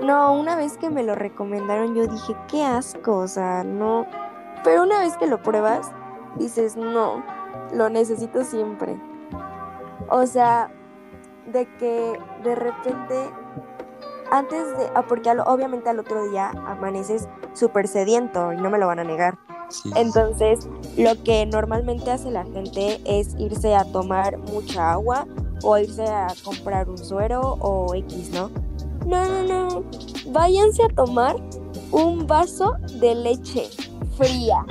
no, 0.02 0.32
una 0.34 0.56
vez 0.56 0.78
que 0.78 0.90
me 0.90 1.02
lo 1.02 1.14
recomendaron 1.14 1.94
yo 1.94 2.06
dije, 2.06 2.36
qué 2.48 2.62
asco, 2.62 3.16
o 3.16 3.28
sea, 3.28 3.64
no, 3.64 4.06
pero 4.62 4.82
una 4.82 5.00
vez 5.00 5.16
que 5.16 5.26
lo 5.26 5.42
pruebas, 5.42 5.90
dices, 6.36 6.76
no, 6.76 7.24
lo 7.72 7.88
necesito 7.88 8.44
siempre. 8.44 9.00
O 10.08 10.26
sea, 10.26 10.70
de 11.46 11.66
que 11.76 12.18
de 12.44 12.54
repente, 12.54 13.30
antes 14.30 14.76
de, 14.76 14.90
ah, 14.94 15.02
porque 15.08 15.30
obviamente 15.30 15.88
al 15.88 15.98
otro 15.98 16.28
día 16.30 16.50
amaneces 16.66 17.28
súper 17.52 17.88
sediento 17.88 18.52
y 18.52 18.56
no 18.56 18.70
me 18.70 18.78
lo 18.78 18.86
van 18.86 18.98
a 18.98 19.04
negar. 19.04 19.38
Entonces, 19.96 20.68
lo 20.96 21.22
que 21.22 21.46
normalmente 21.46 22.10
hace 22.10 22.30
la 22.30 22.44
gente 22.44 23.00
es 23.04 23.34
irse 23.38 23.74
a 23.74 23.84
tomar 23.84 24.38
mucha 24.52 24.92
agua 24.92 25.26
o 25.62 25.76
irse 25.78 26.04
a 26.04 26.28
comprar 26.44 26.88
un 26.88 26.98
suero 26.98 27.58
o 27.60 27.94
X, 27.94 28.30
¿no? 28.30 28.50
No, 29.06 29.24
no, 29.24 29.42
no. 29.42 29.84
Váyanse 30.32 30.82
a 30.84 30.88
tomar 30.88 31.36
un 31.90 32.26
vaso 32.26 32.76
de 33.00 33.14
leche 33.14 33.68
fría. 34.16 34.64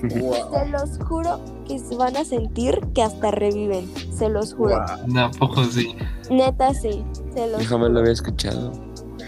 Se 0.00 0.68
los 0.68 0.98
juro 1.06 1.40
que 1.66 1.78
se 1.78 1.94
van 1.94 2.16
a 2.16 2.24
sentir 2.24 2.80
que 2.94 3.02
hasta 3.02 3.30
reviven. 3.30 3.90
Se 4.16 4.28
los 4.28 4.54
juro. 4.54 4.76
¿A 4.76 5.30
poco 5.38 5.64
sí? 5.64 5.94
Neta, 6.30 6.72
sí. 6.74 7.04
Se 7.34 7.46
los 7.48 7.66
Jamás 7.66 7.90
lo 7.90 8.00
había 8.00 8.12
escuchado. 8.12 8.72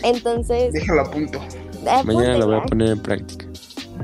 Entonces, 0.03 0.73
Déjalo 0.73 1.03
a 1.03 1.11
punto. 1.11 1.39
Mañana 2.05 2.39
lo 2.39 2.47
voy 2.47 2.57
a 2.57 2.63
poner 2.63 2.91
en 2.91 3.01
práctica. 3.01 3.47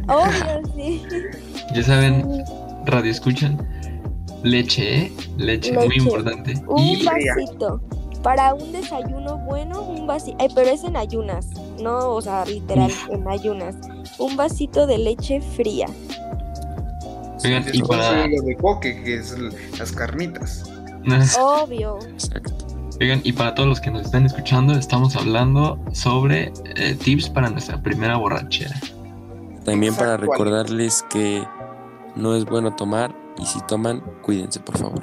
Obvio, 0.09 0.63
sí. 0.75 1.03
Ya 1.75 1.83
saben, 1.83 2.45
radio 2.87 3.11
escuchan. 3.11 3.59
Leche, 4.43 4.97
¿eh? 4.97 5.13
Leche, 5.37 5.73
muy 5.73 5.97
importante. 5.97 6.55
Un 6.67 6.79
Y 6.79 7.05
vasito. 7.05 7.81
Para 8.23 8.55
un 8.55 8.73
desayuno 8.73 9.39
bueno, 9.39 9.83
un 9.83 10.07
vasito. 10.07 10.39
pero 10.55 10.71
es 10.71 10.85
en 10.85 10.97
ayunas. 10.97 11.49
No, 11.81 12.15
o 12.15 12.23
sea, 12.23 12.45
literal, 12.47 12.91
en 13.11 13.29
ayunas. 13.29 13.77
Un 14.19 14.37
vasito 14.37 14.87
de 14.87 14.99
leche 14.99 15.41
fría. 15.41 15.87
Oigan, 17.45 17.65
y 17.73 17.83
para, 17.83 18.27
lo 18.27 18.43
de 18.43 18.57
coque, 18.57 19.03
que 19.03 19.17
es 19.17 19.37
las 19.79 19.93
carnitas. 19.93 20.65
Obvio. 21.41 21.99
oigan, 23.01 23.21
y 23.25 23.33
para 23.33 23.55
todos 23.55 23.69
los 23.69 23.81
que 23.81 23.91
nos 23.91 24.07
están 24.07 24.27
escuchando, 24.27 24.73
estamos 24.73 25.15
hablando 25.17 25.79
sobre 25.93 26.53
eh, 26.77 26.95
tips 26.95 27.29
para 27.31 27.51
nuestra 27.51 27.81
primera 27.81 28.17
borrachera. 28.17 28.75
También 29.73 29.95
para 29.95 30.17
recordarles 30.17 31.05
que 31.11 31.47
no 32.17 32.35
es 32.35 32.45
bueno 32.45 32.75
tomar 32.75 33.15
y 33.39 33.47
si 33.47 33.61
toman, 33.63 34.01
cuídense 34.23 34.61
por 34.61 34.77
favor. 34.79 35.03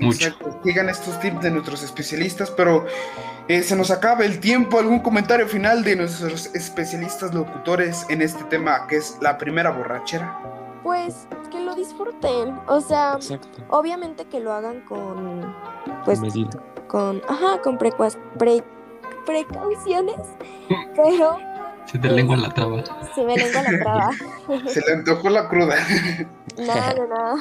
Mucho. 0.00 0.26
Exacto. 0.28 0.60
Sigan 0.64 0.88
estos 0.88 1.18
tips 1.20 1.40
de 1.42 1.50
nuestros 1.50 1.82
especialistas, 1.82 2.50
pero 2.52 2.86
eh, 3.48 3.62
se 3.62 3.74
nos 3.74 3.90
acaba 3.90 4.24
el 4.24 4.38
tiempo. 4.38 4.78
¿Algún 4.78 5.00
comentario 5.00 5.48
final 5.48 5.82
de 5.82 5.96
nuestros 5.96 6.46
especialistas 6.54 7.34
locutores 7.34 8.06
en 8.08 8.22
este 8.22 8.44
tema 8.44 8.86
que 8.86 8.96
es 8.98 9.18
la 9.20 9.36
primera 9.38 9.70
borrachera? 9.70 10.38
Pues 10.84 11.26
que 11.50 11.60
lo 11.60 11.74
disfruten. 11.74 12.58
O 12.68 12.80
sea, 12.80 13.14
Exacto. 13.14 13.48
obviamente 13.70 14.24
que 14.26 14.38
lo 14.38 14.52
hagan 14.52 14.80
con. 14.82 15.52
Pues 16.04 16.20
Medida. 16.20 16.50
con. 16.86 17.20
Ajá, 17.28 17.60
con 17.62 17.76
pre- 17.76 17.92
precauciones. 19.26 20.16
Pero 20.94 21.36
Se 21.90 21.98
te 21.98 22.10
lengua 22.10 22.36
la 22.36 22.50
traba. 22.50 22.82
se 23.14 23.24
me 23.24 23.34
lengua 23.34 23.62
la 23.62 23.78
traba. 23.78 24.10
Se 24.68 24.80
le 24.80 24.92
antojó 24.92 25.30
la 25.30 25.48
cruda. 25.48 25.76
Nada, 26.58 26.94
no, 26.94 27.06
nada. 27.06 27.36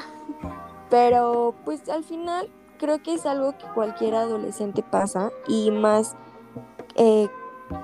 Pero 0.90 1.54
pues 1.66 1.90
al 1.90 2.04
final 2.06 2.50
creo 2.78 3.02
que 3.04 3.14
es 3.14 3.26
algo 3.26 3.58
que 3.58 3.66
cualquier 3.74 4.16
adolescente 4.16 4.84
pasa 4.84 5.32
y 5.48 5.72
más, 5.72 6.16
eh, 6.96 7.28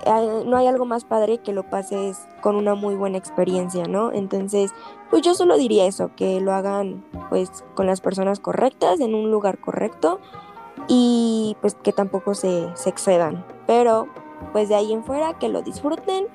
eh, 0.06 0.44
no 0.46 0.56
hay 0.56 0.68
algo 0.68 0.86
más 0.86 1.04
padre 1.04 1.40
que 1.40 1.52
lo 1.52 1.64
pases 1.64 2.28
con 2.42 2.56
una 2.56 2.76
muy 2.76 2.96
buena 2.96 3.18
experiencia, 3.18 3.86
¿no? 3.86 4.14
Entonces, 4.14 4.72
pues 5.10 5.22
yo 5.22 5.34
solo 5.34 5.58
diría 5.58 5.86
eso, 5.86 6.12
que 6.16 6.40
lo 6.40 6.54
hagan 6.54 7.04
pues 7.30 7.50
con 7.76 7.88
las 7.88 8.00
personas 8.00 8.40
correctas, 8.40 9.02
en 9.02 9.16
un 9.16 9.32
lugar 9.32 9.58
correcto 9.60 10.22
y 10.88 11.58
pues 11.60 11.76
que 11.76 11.92
tampoco 11.92 12.36
se, 12.36 12.70
se 12.76 12.90
excedan. 12.90 13.46
Pero 13.68 14.08
pues 14.52 14.70
de 14.70 14.76
ahí 14.76 14.94
en 14.94 15.04
fuera 15.04 15.38
que 15.40 15.50
lo 15.50 15.62
disfruten 15.62 16.26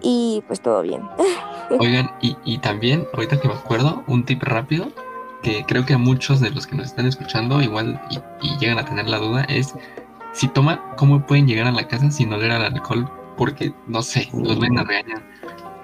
y 0.00 0.42
pues 0.46 0.60
todo 0.60 0.82
bien. 0.82 1.02
Oigan, 1.80 2.10
y, 2.20 2.36
y 2.44 2.58
también, 2.58 3.06
ahorita 3.14 3.40
que 3.40 3.48
me 3.48 3.54
acuerdo, 3.54 4.02
un 4.06 4.24
tip 4.24 4.42
rápido 4.42 4.88
que 5.42 5.64
creo 5.66 5.84
que 5.84 5.94
a 5.94 5.98
muchos 5.98 6.40
de 6.40 6.50
los 6.50 6.66
que 6.66 6.76
nos 6.76 6.86
están 6.86 7.06
escuchando 7.06 7.60
igual 7.60 8.00
y, 8.10 8.46
y 8.46 8.58
llegan 8.58 8.78
a 8.78 8.84
tener 8.84 9.08
la 9.08 9.18
duda 9.18 9.44
es 9.44 9.74
si 10.32 10.48
toman, 10.48 10.80
¿cómo 10.96 11.24
pueden 11.26 11.46
llegar 11.46 11.66
a 11.66 11.72
la 11.72 11.86
casa 11.86 12.10
sin 12.10 12.32
oler 12.32 12.50
al 12.50 12.64
alcohol? 12.64 13.08
Porque, 13.36 13.72
no 13.86 14.02
sé, 14.02 14.28
los 14.32 14.58
ven 14.58 14.78
a 14.78 14.84
regañar. 14.84 15.22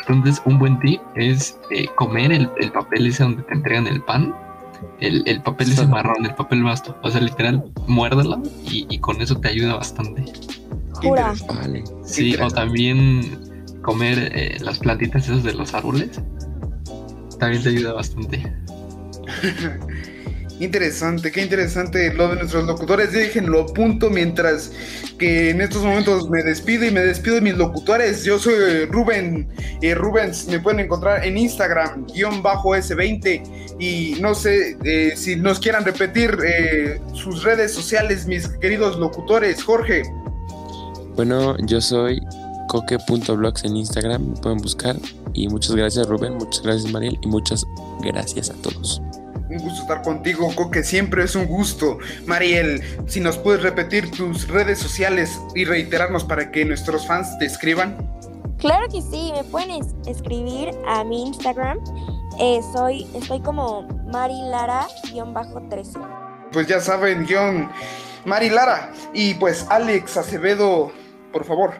Entonces, 0.00 0.40
un 0.46 0.58
buen 0.58 0.78
tip 0.80 1.00
es 1.16 1.58
eh, 1.70 1.86
comer 1.96 2.32
el, 2.32 2.50
el 2.58 2.72
papel 2.72 3.06
ese 3.06 3.24
donde 3.24 3.42
te 3.42 3.54
entregan 3.54 3.86
el 3.86 4.02
pan, 4.02 4.34
el, 5.00 5.22
el 5.26 5.42
papel 5.42 5.70
ese 5.70 5.86
marrón, 5.86 6.24
el 6.24 6.34
papel 6.34 6.62
basto. 6.62 6.96
O 7.02 7.10
sea, 7.10 7.20
literal, 7.20 7.62
muérdelo 7.86 8.40
y, 8.64 8.86
y 8.88 8.98
con 8.98 9.20
eso 9.20 9.38
te 9.38 9.48
ayuda 9.48 9.76
bastante. 9.76 10.24
Jura. 11.02 11.34
Vale. 11.46 11.84
Sí, 12.04 12.36
o 12.40 12.50
también 12.50 13.80
comer 13.82 14.30
eh, 14.34 14.56
las 14.60 14.78
plantitas 14.78 15.24
esas 15.24 15.42
de 15.44 15.54
los 15.54 15.74
árboles. 15.74 16.20
También 17.38 17.62
te 17.62 17.68
ayuda 17.70 17.92
bastante. 17.92 18.52
Interesante, 20.60 21.30
qué 21.30 21.42
interesante 21.42 22.12
lo 22.14 22.28
de 22.28 22.36
nuestros 22.36 22.66
locutores. 22.66 23.12
Déjenlo 23.12 23.60
a 23.60 23.66
punto 23.66 24.10
mientras 24.10 24.72
que 25.16 25.50
en 25.50 25.60
estos 25.60 25.84
momentos 25.84 26.28
me 26.30 26.42
despido 26.42 26.84
y 26.84 26.90
me 26.90 27.00
despido 27.00 27.36
de 27.36 27.42
mis 27.42 27.56
locutores. 27.56 28.24
Yo 28.24 28.40
soy 28.40 28.86
Rubén 28.86 29.48
eh, 29.82 29.94
Rubens, 29.94 30.48
me 30.48 30.58
pueden 30.58 30.80
encontrar 30.80 31.24
en 31.24 31.38
Instagram, 31.38 32.06
guion 32.12 32.42
bajo 32.42 32.70
S20. 32.70 33.76
Y 33.78 34.16
no 34.20 34.34
sé 34.34 34.76
eh, 34.82 35.12
si 35.14 35.36
nos 35.36 35.60
quieran 35.60 35.84
repetir 35.84 36.36
eh, 36.44 37.00
sus 37.12 37.44
redes 37.44 37.72
sociales, 37.72 38.26
mis 38.26 38.48
queridos 38.48 38.98
locutores. 38.98 39.62
Jorge, 39.62 40.02
Bueno, 41.18 41.56
yo 41.66 41.80
soy 41.80 42.24
coque.blogs 42.68 43.64
en 43.64 43.76
Instagram, 43.76 44.22
me 44.34 44.36
pueden 44.36 44.58
buscar. 44.58 44.94
Y 45.34 45.48
muchas 45.48 45.74
gracias 45.74 46.06
Rubén, 46.06 46.36
muchas 46.36 46.62
gracias 46.62 46.92
Mariel 46.92 47.18
y 47.22 47.26
muchas 47.26 47.66
gracias 48.02 48.50
a 48.50 48.54
todos. 48.62 49.02
un 49.50 49.58
gusto 49.58 49.80
estar 49.82 50.02
contigo, 50.02 50.48
Coque, 50.54 50.84
siempre 50.84 51.24
es 51.24 51.34
un 51.34 51.46
gusto. 51.46 51.98
Mariel, 52.26 52.80
si 53.08 53.18
nos 53.18 53.36
puedes 53.36 53.64
repetir 53.64 54.12
tus 54.12 54.46
redes 54.46 54.78
sociales 54.78 55.40
y 55.56 55.64
reiterarnos 55.64 56.22
para 56.22 56.52
que 56.52 56.64
nuestros 56.64 57.04
fans 57.04 57.36
te 57.40 57.46
escriban. 57.46 57.96
Claro 58.58 58.86
que 58.88 59.02
sí, 59.02 59.32
me 59.34 59.42
pueden 59.42 59.70
es- 59.72 59.94
escribir 60.06 60.70
a 60.86 61.02
mi 61.02 61.26
Instagram. 61.26 61.78
Eh, 62.38 62.60
soy, 62.72 63.08
estoy 63.14 63.40
como 63.40 63.88
marilara-13. 64.12 65.98
Pues 66.52 66.68
ya 66.68 66.80
saben, 66.80 67.26
guion 67.26 67.68
Mari 68.24 68.50
Lara 68.50 68.92
y 69.12 69.34
pues 69.34 69.66
Alex 69.68 70.16
Acevedo, 70.16 70.92
por 71.32 71.44
favor. 71.44 71.74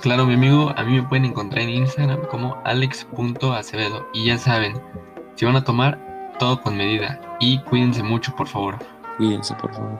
Claro, 0.00 0.26
mi 0.26 0.34
amigo, 0.34 0.72
a 0.76 0.84
mí 0.84 1.00
me 1.00 1.08
pueden 1.08 1.24
encontrar 1.24 1.64
en 1.64 1.70
Instagram 1.70 2.22
como 2.26 2.60
alex.acevedo. 2.64 4.08
Y 4.14 4.26
ya 4.26 4.38
saben, 4.38 4.80
si 5.34 5.44
van 5.44 5.56
a 5.56 5.64
tomar, 5.64 5.98
todo 6.38 6.60
con 6.62 6.76
medida. 6.76 7.20
Y 7.40 7.60
cuídense 7.62 8.02
mucho, 8.02 8.34
por 8.36 8.46
favor. 8.46 8.76
Cuídense, 9.16 9.54
por 9.54 9.74
favor. 9.74 9.98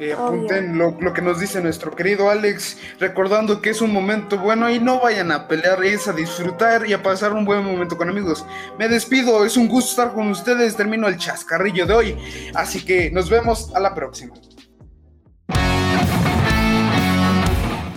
Eh, 0.00 0.12
apunten 0.12 0.76
lo, 0.76 0.96
lo 1.00 1.12
que 1.12 1.22
nos 1.22 1.38
dice 1.38 1.62
nuestro 1.62 1.94
querido 1.94 2.28
Alex, 2.28 2.76
recordando 2.98 3.62
que 3.62 3.70
es 3.70 3.80
un 3.80 3.92
momento 3.92 4.36
bueno 4.36 4.68
y 4.68 4.80
no 4.80 5.00
vayan 5.00 5.30
a 5.30 5.46
pelear, 5.46 5.82
es 5.84 6.08
a 6.08 6.12
disfrutar 6.12 6.86
y 6.86 6.92
a 6.92 7.02
pasar 7.02 7.32
un 7.32 7.44
buen 7.44 7.64
momento 7.64 7.96
con 7.96 8.08
amigos. 8.08 8.44
Me 8.78 8.88
despido, 8.88 9.44
es 9.44 9.56
un 9.56 9.68
gusto 9.68 9.90
estar 9.90 10.12
con 10.12 10.28
ustedes, 10.28 10.76
termino 10.76 11.06
el 11.06 11.16
chascarrillo 11.16 11.86
de 11.86 11.94
hoy, 11.94 12.18
así 12.54 12.84
que 12.84 13.10
nos 13.12 13.30
vemos 13.30 13.72
a 13.74 13.80
la 13.80 13.94
próxima. 13.94 14.34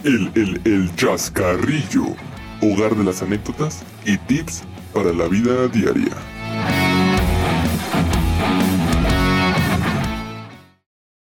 El, 0.03 0.31
el, 0.35 0.61
el 0.63 0.95
chascarrillo. 0.95 2.15
Hogar 2.61 2.95
de 2.95 3.03
las 3.03 3.21
anécdotas 3.21 3.83
y 4.05 4.17
tips 4.17 4.63
para 4.93 5.11
la 5.11 5.27
vida 5.27 5.67
diaria. 5.67 6.15